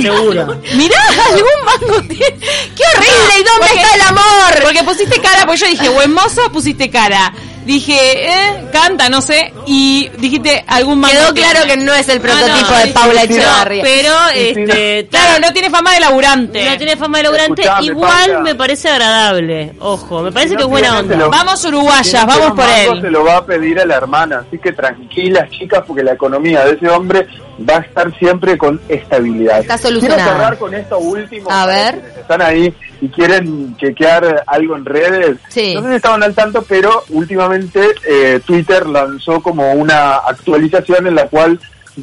Seguro. 0.00 0.60
Mirá, 0.74 0.96
algún 1.26 1.64
mango 1.64 2.02
tiene. 2.02 2.38
¡Qué 2.76 2.82
horrible! 2.96 3.34
¿Y 3.38 3.42
dónde 3.44 3.60
Porque- 3.60 3.80
está 3.80 3.94
el 3.94 4.02
amor? 4.02 4.62
Porque 4.62 4.84
pusiste 4.84 5.20
cara, 5.20 5.46
pues 5.46 5.60
yo 5.60 5.66
dije, 5.66 5.88
buen 5.88 6.12
mozo, 6.12 6.50
pusiste 6.52 6.90
cara. 6.90 7.32
Dije, 7.70 8.26
eh, 8.26 8.64
canta, 8.72 9.08
no 9.08 9.20
sé. 9.22 9.52
Y 9.64 10.08
dijiste 10.18 10.64
algún 10.66 10.98
mango. 10.98 11.14
Quedó 11.14 11.34
claro 11.34 11.66
que 11.68 11.76
no 11.76 11.94
es 11.94 12.08
el 12.08 12.18
Ah, 12.18 12.20
prototipo 12.22 12.70
no, 12.72 12.78
de 12.78 12.86
Paula 12.88 13.20
sí, 13.22 13.28
no, 13.28 13.34
Echevarría. 13.36 13.82
pero 13.84 14.12
este 14.34 15.06
Claro, 15.08 15.38
no 15.40 15.52
tiene 15.52 15.70
fama 15.70 15.92
de 15.94 16.00
laburante. 16.00 16.64
no 16.68 16.76
tiene 16.76 16.96
fama 16.96 17.18
de 17.18 17.24
laburante, 17.24 17.62
Escuchame, 17.62 17.86
igual 17.86 18.10
Paula. 18.26 18.40
me 18.40 18.54
parece 18.56 18.88
agradable. 18.88 19.72
Ojo, 19.78 20.20
me 20.22 20.32
parece 20.32 20.50
Si 20.50 20.56
que 20.56 20.62
no, 20.62 20.66
es 20.66 20.70
buena 20.70 20.98
onda. 20.98 21.14
lo- 21.16 21.30
Vamos 21.30 21.60
Si 21.60 21.68
uruguayas, 21.68 22.26
no 22.26 22.26
vamos 22.26 22.50
por 22.56 22.68
él. 22.68 23.00
Se 23.02 23.10
lo 23.10 23.24
va 23.24 23.36
a 23.36 23.46
pedir 23.46 23.78
a 23.78 23.84
la 23.86 23.94
hermana, 23.94 24.44
así 24.48 24.58
que 24.58 24.72
tranquilas 24.72 25.48
chicas, 25.50 25.84
porque 25.86 26.02
la 26.02 26.12
economía 26.14 26.64
de 26.64 26.72
ese 26.72 26.88
hombre 26.88 27.28
va 27.68 27.78
a 27.78 27.80
estar 27.80 28.16
siempre 28.18 28.56
con 28.56 28.80
estabilidad. 28.88 29.60
Está 29.60 29.78
Quiero 29.78 30.00
cerrar 30.00 30.58
con 30.58 30.74
esto 30.74 30.98
último. 30.98 31.50
A 31.50 31.66
ver. 31.66 32.00
Están 32.18 32.42
ahí 32.42 32.72
y 33.00 33.08
quieren 33.08 33.76
chequear 33.76 34.44
algo 34.46 34.76
en 34.76 34.84
redes. 34.84 35.38
Sí. 35.48 35.74
No 35.74 35.82
sé 35.82 35.88
si 35.90 35.94
estaban 35.96 36.22
al 36.22 36.34
tanto, 36.34 36.62
pero 36.62 37.04
últimamente 37.10 37.80
eh, 38.06 38.40
Twitter 38.44 38.86
lanzó 38.86 39.42
como 39.42 39.72
una 39.72 40.16
actualización 40.16 41.06
en 41.06 41.14
la 41.14 41.26
cual 41.26 41.58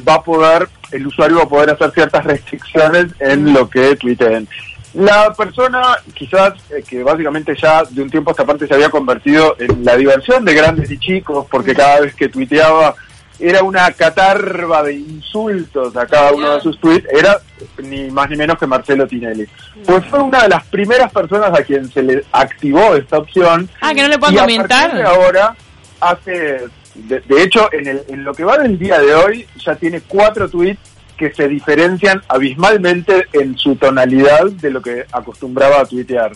va 0.06 0.14
a 0.14 0.22
poder, 0.22 0.68
el 0.92 1.06
usuario 1.06 1.38
va 1.38 1.44
a 1.44 1.48
poder 1.48 1.70
hacer 1.70 1.90
ciertas 1.92 2.24
restricciones 2.24 3.06
en 3.20 3.52
lo 3.52 3.68
que 3.68 3.96
tuiteen. 3.96 4.48
La 4.94 5.32
persona, 5.34 5.98
quizás, 6.14 6.54
eh, 6.70 6.82
que 6.86 7.02
básicamente 7.02 7.54
ya 7.60 7.84
de 7.84 8.02
un 8.02 8.10
tiempo 8.10 8.30
a 8.30 8.32
esta 8.32 8.46
parte 8.46 8.66
se 8.66 8.74
había 8.74 8.90
convertido 8.90 9.54
en 9.58 9.84
la 9.84 9.96
diversión 9.96 10.44
de 10.44 10.54
grandes 10.54 10.90
y 10.90 10.98
chicos, 10.98 11.46
porque 11.50 11.74
cada 11.74 12.00
vez 12.00 12.14
que 12.14 12.28
tuiteaba 12.28 12.94
era 13.38 13.62
una 13.62 13.90
catarba 13.92 14.82
de 14.82 14.94
insultos 14.94 15.96
a 15.96 16.06
cada 16.06 16.32
uno 16.32 16.54
de 16.54 16.60
sus 16.60 16.78
tweets, 16.80 17.06
era 17.12 17.40
ni 17.82 18.10
más 18.10 18.28
ni 18.30 18.36
menos 18.36 18.58
que 18.58 18.66
Marcelo 18.66 19.06
Tinelli. 19.06 19.46
Pues 19.84 20.04
fue 20.06 20.20
una 20.20 20.42
de 20.42 20.48
las 20.48 20.64
primeras 20.66 21.12
personas 21.12 21.56
a 21.58 21.62
quien 21.62 21.90
se 21.90 22.02
le 22.02 22.24
activó 22.32 22.94
esta 22.96 23.18
opción. 23.18 23.68
Ah, 23.80 23.94
que 23.94 24.02
no 24.02 24.08
le 24.08 24.18
puedo 24.18 24.32
y 24.32 24.38
a 24.38 24.40
comentar. 24.40 24.94
de 24.94 25.02
ahora 25.04 25.54
hace, 26.00 26.64
de, 26.94 27.20
de 27.20 27.42
hecho, 27.42 27.72
en, 27.72 27.86
el, 27.86 28.02
en 28.08 28.24
lo 28.24 28.34
que 28.34 28.44
va 28.44 28.58
del 28.58 28.78
día 28.78 28.98
de 28.98 29.14
hoy, 29.14 29.46
ya 29.56 29.76
tiene 29.76 30.00
cuatro 30.00 30.48
tweets 30.48 30.80
que 31.16 31.32
se 31.32 31.48
diferencian 31.48 32.22
abismalmente 32.28 33.26
en 33.32 33.58
su 33.58 33.76
tonalidad 33.76 34.46
de 34.46 34.70
lo 34.70 34.80
que 34.80 35.04
acostumbraba 35.12 35.80
a 35.80 35.84
tuitear, 35.84 36.32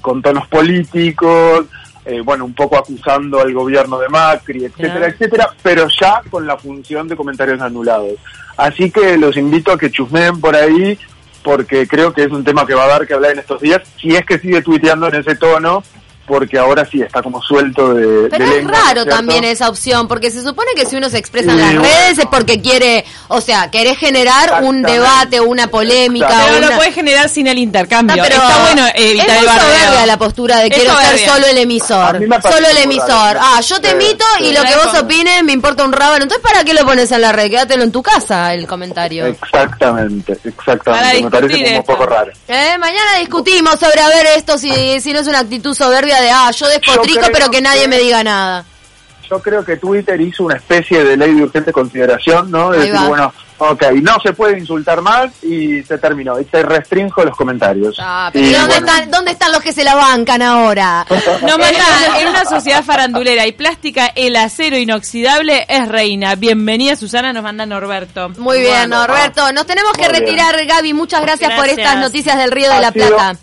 con 0.00 0.20
tonos 0.20 0.46
políticos, 0.48 1.66
eh, 2.08 2.22
bueno, 2.22 2.46
un 2.46 2.54
poco 2.54 2.78
acusando 2.78 3.38
al 3.38 3.52
gobierno 3.52 3.98
de 3.98 4.08
Macri, 4.08 4.64
etcétera, 4.64 5.08
etcétera, 5.08 5.50
pero 5.62 5.86
ya 5.88 6.22
con 6.30 6.46
la 6.46 6.56
función 6.56 7.06
de 7.06 7.14
comentarios 7.14 7.60
anulados. 7.60 8.14
Así 8.56 8.90
que 8.90 9.18
los 9.18 9.36
invito 9.36 9.72
a 9.72 9.78
que 9.78 9.90
chusmeen 9.90 10.40
por 10.40 10.56
ahí, 10.56 10.98
porque 11.42 11.86
creo 11.86 12.14
que 12.14 12.24
es 12.24 12.30
un 12.30 12.44
tema 12.44 12.66
que 12.66 12.72
va 12.72 12.84
a 12.84 12.88
dar 12.88 13.06
que 13.06 13.12
hablar 13.12 13.32
en 13.32 13.40
estos 13.40 13.60
días, 13.60 13.82
si 14.00 14.16
es 14.16 14.24
que 14.24 14.38
sigue 14.38 14.62
tuiteando 14.62 15.08
en 15.08 15.16
ese 15.16 15.36
tono, 15.36 15.82
porque 16.28 16.58
ahora 16.58 16.84
sí 16.84 17.00
está 17.02 17.22
como 17.22 17.42
suelto 17.42 17.94
de... 17.94 18.28
Pero 18.28 18.44
de 18.44 18.50
es 18.50 18.56
lengua, 18.56 18.72
¿no 18.72 18.78
es 18.78 18.86
raro 18.86 19.06
también 19.06 19.44
esa 19.44 19.68
opción, 19.68 20.06
porque 20.06 20.30
se 20.30 20.42
supone 20.42 20.70
que 20.76 20.86
si 20.86 20.94
uno 20.96 21.08
se 21.08 21.18
expresa 21.18 21.50
en 21.52 21.58
las 21.58 21.66
bueno. 21.74 21.82
redes 21.82 22.18
es 22.18 22.26
porque 22.26 22.60
quiere, 22.60 23.04
o 23.28 23.40
sea, 23.40 23.70
querés 23.70 23.98
generar 23.98 24.62
un 24.62 24.82
debate, 24.82 25.40
una 25.40 25.66
polémica. 25.68 26.28
Pero 26.28 26.58
una... 26.58 26.70
lo 26.70 26.76
puede 26.76 26.92
generar 26.92 27.28
sin 27.28 27.46
el 27.46 27.58
intercambio. 27.58 28.16
No, 28.16 28.22
pero 28.22 28.36
Está 28.36 28.62
bueno 28.62 28.86
es 28.94 29.04
evitar 29.10 29.44
bardeo. 29.44 29.62
soberbia 29.62 30.06
la 30.06 30.18
postura 30.18 30.58
de 30.58 30.66
Es 30.68 30.74
quiero 30.74 30.94
ser 31.00 31.18
solo 31.28 31.46
el 31.46 31.56
A 31.56 31.60
emisor, 31.60 32.18
solo 32.42 32.68
el 32.68 32.76
emisor. 32.76 33.08
raro. 33.08 33.40
Ah, 33.42 33.60
yo 33.60 33.80
te 33.80 33.88
Sí, 33.88 33.94
emito 33.94 34.24
y 34.40 34.44
sí. 34.48 34.52
lo 34.52 34.62
que 34.62 34.74
vos 34.76 34.98
opines 35.00 35.42
me 35.44 35.52
importa 35.52 35.84
un 35.84 35.92
rábano. 35.92 36.24
Entonces, 36.24 36.46
¿para 36.46 36.62
qué 36.64 36.74
lo 36.74 36.84
pones 36.84 37.10
en 37.10 37.22
la 37.22 37.32
red? 37.32 37.48
Quédatelo 37.50 37.82
en 37.84 37.90
tu 37.92 38.02
casa, 38.02 38.52
el 38.52 38.66
comentario. 38.66 39.24
Exactamente, 39.26 40.36
exactamente. 40.44 41.22
Me 41.24 41.30
parece 41.30 41.64
como 41.64 41.78
un 41.78 41.84
poco 41.84 42.06
raro. 42.06 42.32
Eh, 42.46 42.76
mañana 42.78 43.16
discutimos 43.18 43.78
sobre 43.78 44.00
a 44.00 44.08
ver 44.08 44.26
esto 44.36 44.58
si, 44.58 45.00
si 45.00 45.12
no 45.12 45.20
es 45.20 45.26
una 45.26 45.38
actitud 45.40 45.74
soberbia 45.74 46.17
de 46.20 46.30
ah, 46.30 46.50
yo 46.50 46.66
despotrico 46.68 47.26
pero 47.32 47.50
que 47.50 47.60
nadie 47.60 47.82
que- 47.82 47.88
me 47.88 47.98
diga 47.98 48.22
nada. 48.24 48.64
Yo 49.30 49.42
creo 49.42 49.62
que 49.62 49.76
Twitter 49.76 50.18
hizo 50.22 50.44
una 50.44 50.56
especie 50.56 51.04
de 51.04 51.14
ley 51.14 51.34
de 51.34 51.42
urgente 51.42 51.70
consideración, 51.70 52.50
¿no? 52.50 52.70
De 52.70 52.78
Ahí 52.80 52.86
decir, 52.88 53.04
va. 53.04 53.08
bueno, 53.08 53.34
ok, 53.58 53.82
no 54.00 54.16
se 54.22 54.32
puede 54.32 54.58
insultar 54.58 55.02
más 55.02 55.30
y 55.44 55.82
se 55.82 55.98
terminó. 55.98 56.40
Y 56.40 56.46
te 56.46 56.62
restrinjo 56.62 57.22
los 57.24 57.36
comentarios. 57.36 57.94
Ah, 58.00 58.30
pero 58.32 58.46
Y 58.46 58.48
¿y 58.48 58.52
dónde, 58.54 58.68
bueno, 58.78 58.86
están, 58.86 59.10
¿dónde 59.10 59.32
están 59.32 59.52
los 59.52 59.60
que 59.62 59.74
se 59.74 59.84
la 59.84 59.94
bancan 59.96 60.40
ahora? 60.40 61.04
No 61.42 61.58
manda, 61.58 62.18
en 62.22 62.28
una 62.28 62.46
sociedad 62.46 62.82
farandulera 62.82 63.46
y 63.46 63.52
plástica, 63.52 64.10
el 64.14 64.34
acero 64.34 64.78
inoxidable 64.78 65.66
es 65.68 65.86
reina. 65.88 66.34
Bienvenida 66.34 66.96
Susana, 66.96 67.30
nos 67.34 67.42
manda 67.42 67.66
Norberto. 67.66 68.30
Muy 68.38 68.60
bien, 68.60 68.88
Bueno, 68.88 69.00
Norberto. 69.06 69.52
Nos 69.52 69.66
tenemos 69.66 69.92
que 69.92 70.08
bien. 70.08 70.22
retirar, 70.22 70.64
Gaby. 70.64 70.94
Muchas 70.94 71.20
gracias, 71.20 71.52
por 71.52 71.66
estas 71.68 71.98
noticias 71.98 72.38
del 72.38 72.50
Río 72.50 72.70
de 72.70 72.76
ha 72.76 72.80
la 72.80 72.92
sido 72.92 73.08
Plata. 73.08 73.38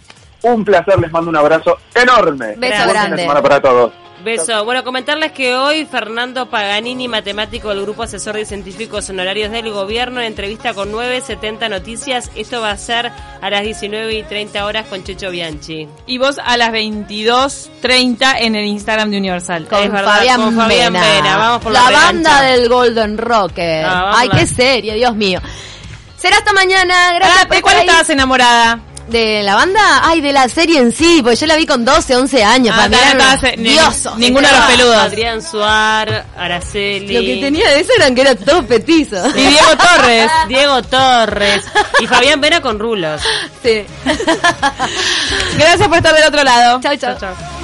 Un 0.47 0.63
placer, 0.63 0.99
les 0.99 1.11
mando 1.11 1.31
un 1.31 1.37
abrazo 1.37 1.75
enorme. 1.95 2.53
Beso 2.55 2.59
Buen 2.59 2.71
fin 2.73 2.87
de 2.87 2.93
grande. 2.93 3.21
semana 3.23 3.41
para 3.41 3.59
todos. 3.61 3.91
Beso. 4.23 4.63
Bueno, 4.65 4.83
comentarles 4.83 5.31
que 5.33 5.55
hoy 5.55 5.85
Fernando 5.85 6.49
Paganini, 6.49 7.07
matemático 7.07 7.69
del 7.69 7.81
Grupo 7.81 8.03
Asesor 8.03 8.35
de 8.35 8.45
Científicos 8.45 9.09
Honorarios 9.09 9.51
del 9.51 9.71
Gobierno, 9.71 10.19
en 10.19 10.27
entrevista 10.27 10.73
con 10.73 10.91
970 10.91 11.69
Noticias. 11.69 12.31
Esto 12.35 12.61
va 12.61 12.71
a 12.71 12.77
ser 12.77 13.11
a 13.41 13.49
las 13.49 13.63
19 13.63 14.13
y 14.13 14.23
30 14.23 14.65
horas 14.65 14.87
con 14.87 15.03
Checho 15.03 15.29
Bianchi. 15.31 15.87
Y 16.07 16.17
vos 16.19 16.39
a 16.43 16.57
las 16.57 16.69
22.30 16.71 18.35
en 18.39 18.55
el 18.55 18.65
Instagram 18.65 19.09
de 19.11 19.17
Universal. 19.17 19.67
Con 19.67 19.83
Es 19.83 19.91
verdad, 19.91 20.17
Fabián, 20.17 20.41
con 20.41 20.55
Fabián 20.55 20.93
Mena. 20.93 21.05
Mena. 21.07 21.37
Vamos 21.37 21.63
por 21.63 21.71
la 21.71 21.91
la 21.91 21.91
banda 21.91 22.41
del 22.41 22.69
Golden 22.69 23.17
Rocket. 23.17 23.83
Ah, 23.85 24.11
Ay, 24.15 24.29
qué 24.29 24.45
serio, 24.47 24.93
Dios 24.93 25.15
mío. 25.15 25.39
Será 26.17 26.37
hasta 26.37 26.53
mañana. 26.53 27.13
Gracias 27.15 27.49
¿De 27.49 27.61
cuál 27.61 27.77
estabas 27.77 28.09
enamorada? 28.09 28.79
¿De 29.07 29.43
la 29.43 29.53
banda? 29.55 30.01
Ay, 30.03 30.19
de 30.21 30.33
la 30.33 30.49
serie 30.49 30.79
en 30.79 30.91
sí, 30.91 31.19
porque 31.21 31.35
yo 31.35 31.45
la 31.45 31.55
vi 31.55 31.65
con 31.67 31.85
12, 31.85 32.15
11 32.15 32.43
años. 32.43 32.75
Ah, 32.77 32.89
para 32.89 33.55
ni- 33.55 33.69
Dios. 33.69 34.09
ninguno 34.17 34.47
de 34.47 34.53
los 34.53 34.65
peludos. 34.65 34.95
Adrián 34.97 35.41
Suar, 35.43 36.25
Araceli. 36.35 37.13
Lo 37.13 37.21
que 37.21 37.37
tenía 37.41 37.69
de 37.69 37.81
eso 37.81 37.91
eran 37.97 38.15
que 38.15 38.21
eran 38.21 38.37
todos 38.37 38.65
petizos. 38.65 39.27
Y 39.35 39.41
Diego 39.41 39.77
Torres. 39.77 40.31
Diego 40.47 40.81
Torres 40.83 41.63
y 41.99 42.07
Fabián 42.07 42.41
Vera 42.41 42.61
con 42.61 42.79
rulos. 42.79 43.21
Sí. 43.61 43.83
Gracias 45.57 45.87
por 45.87 45.97
estar 45.97 46.13
del 46.15 46.23
otro 46.27 46.43
lado. 46.43 46.81
chau, 46.81 46.95
chau. 46.97 47.17
Chao, 47.19 47.35
chao. 47.35 47.54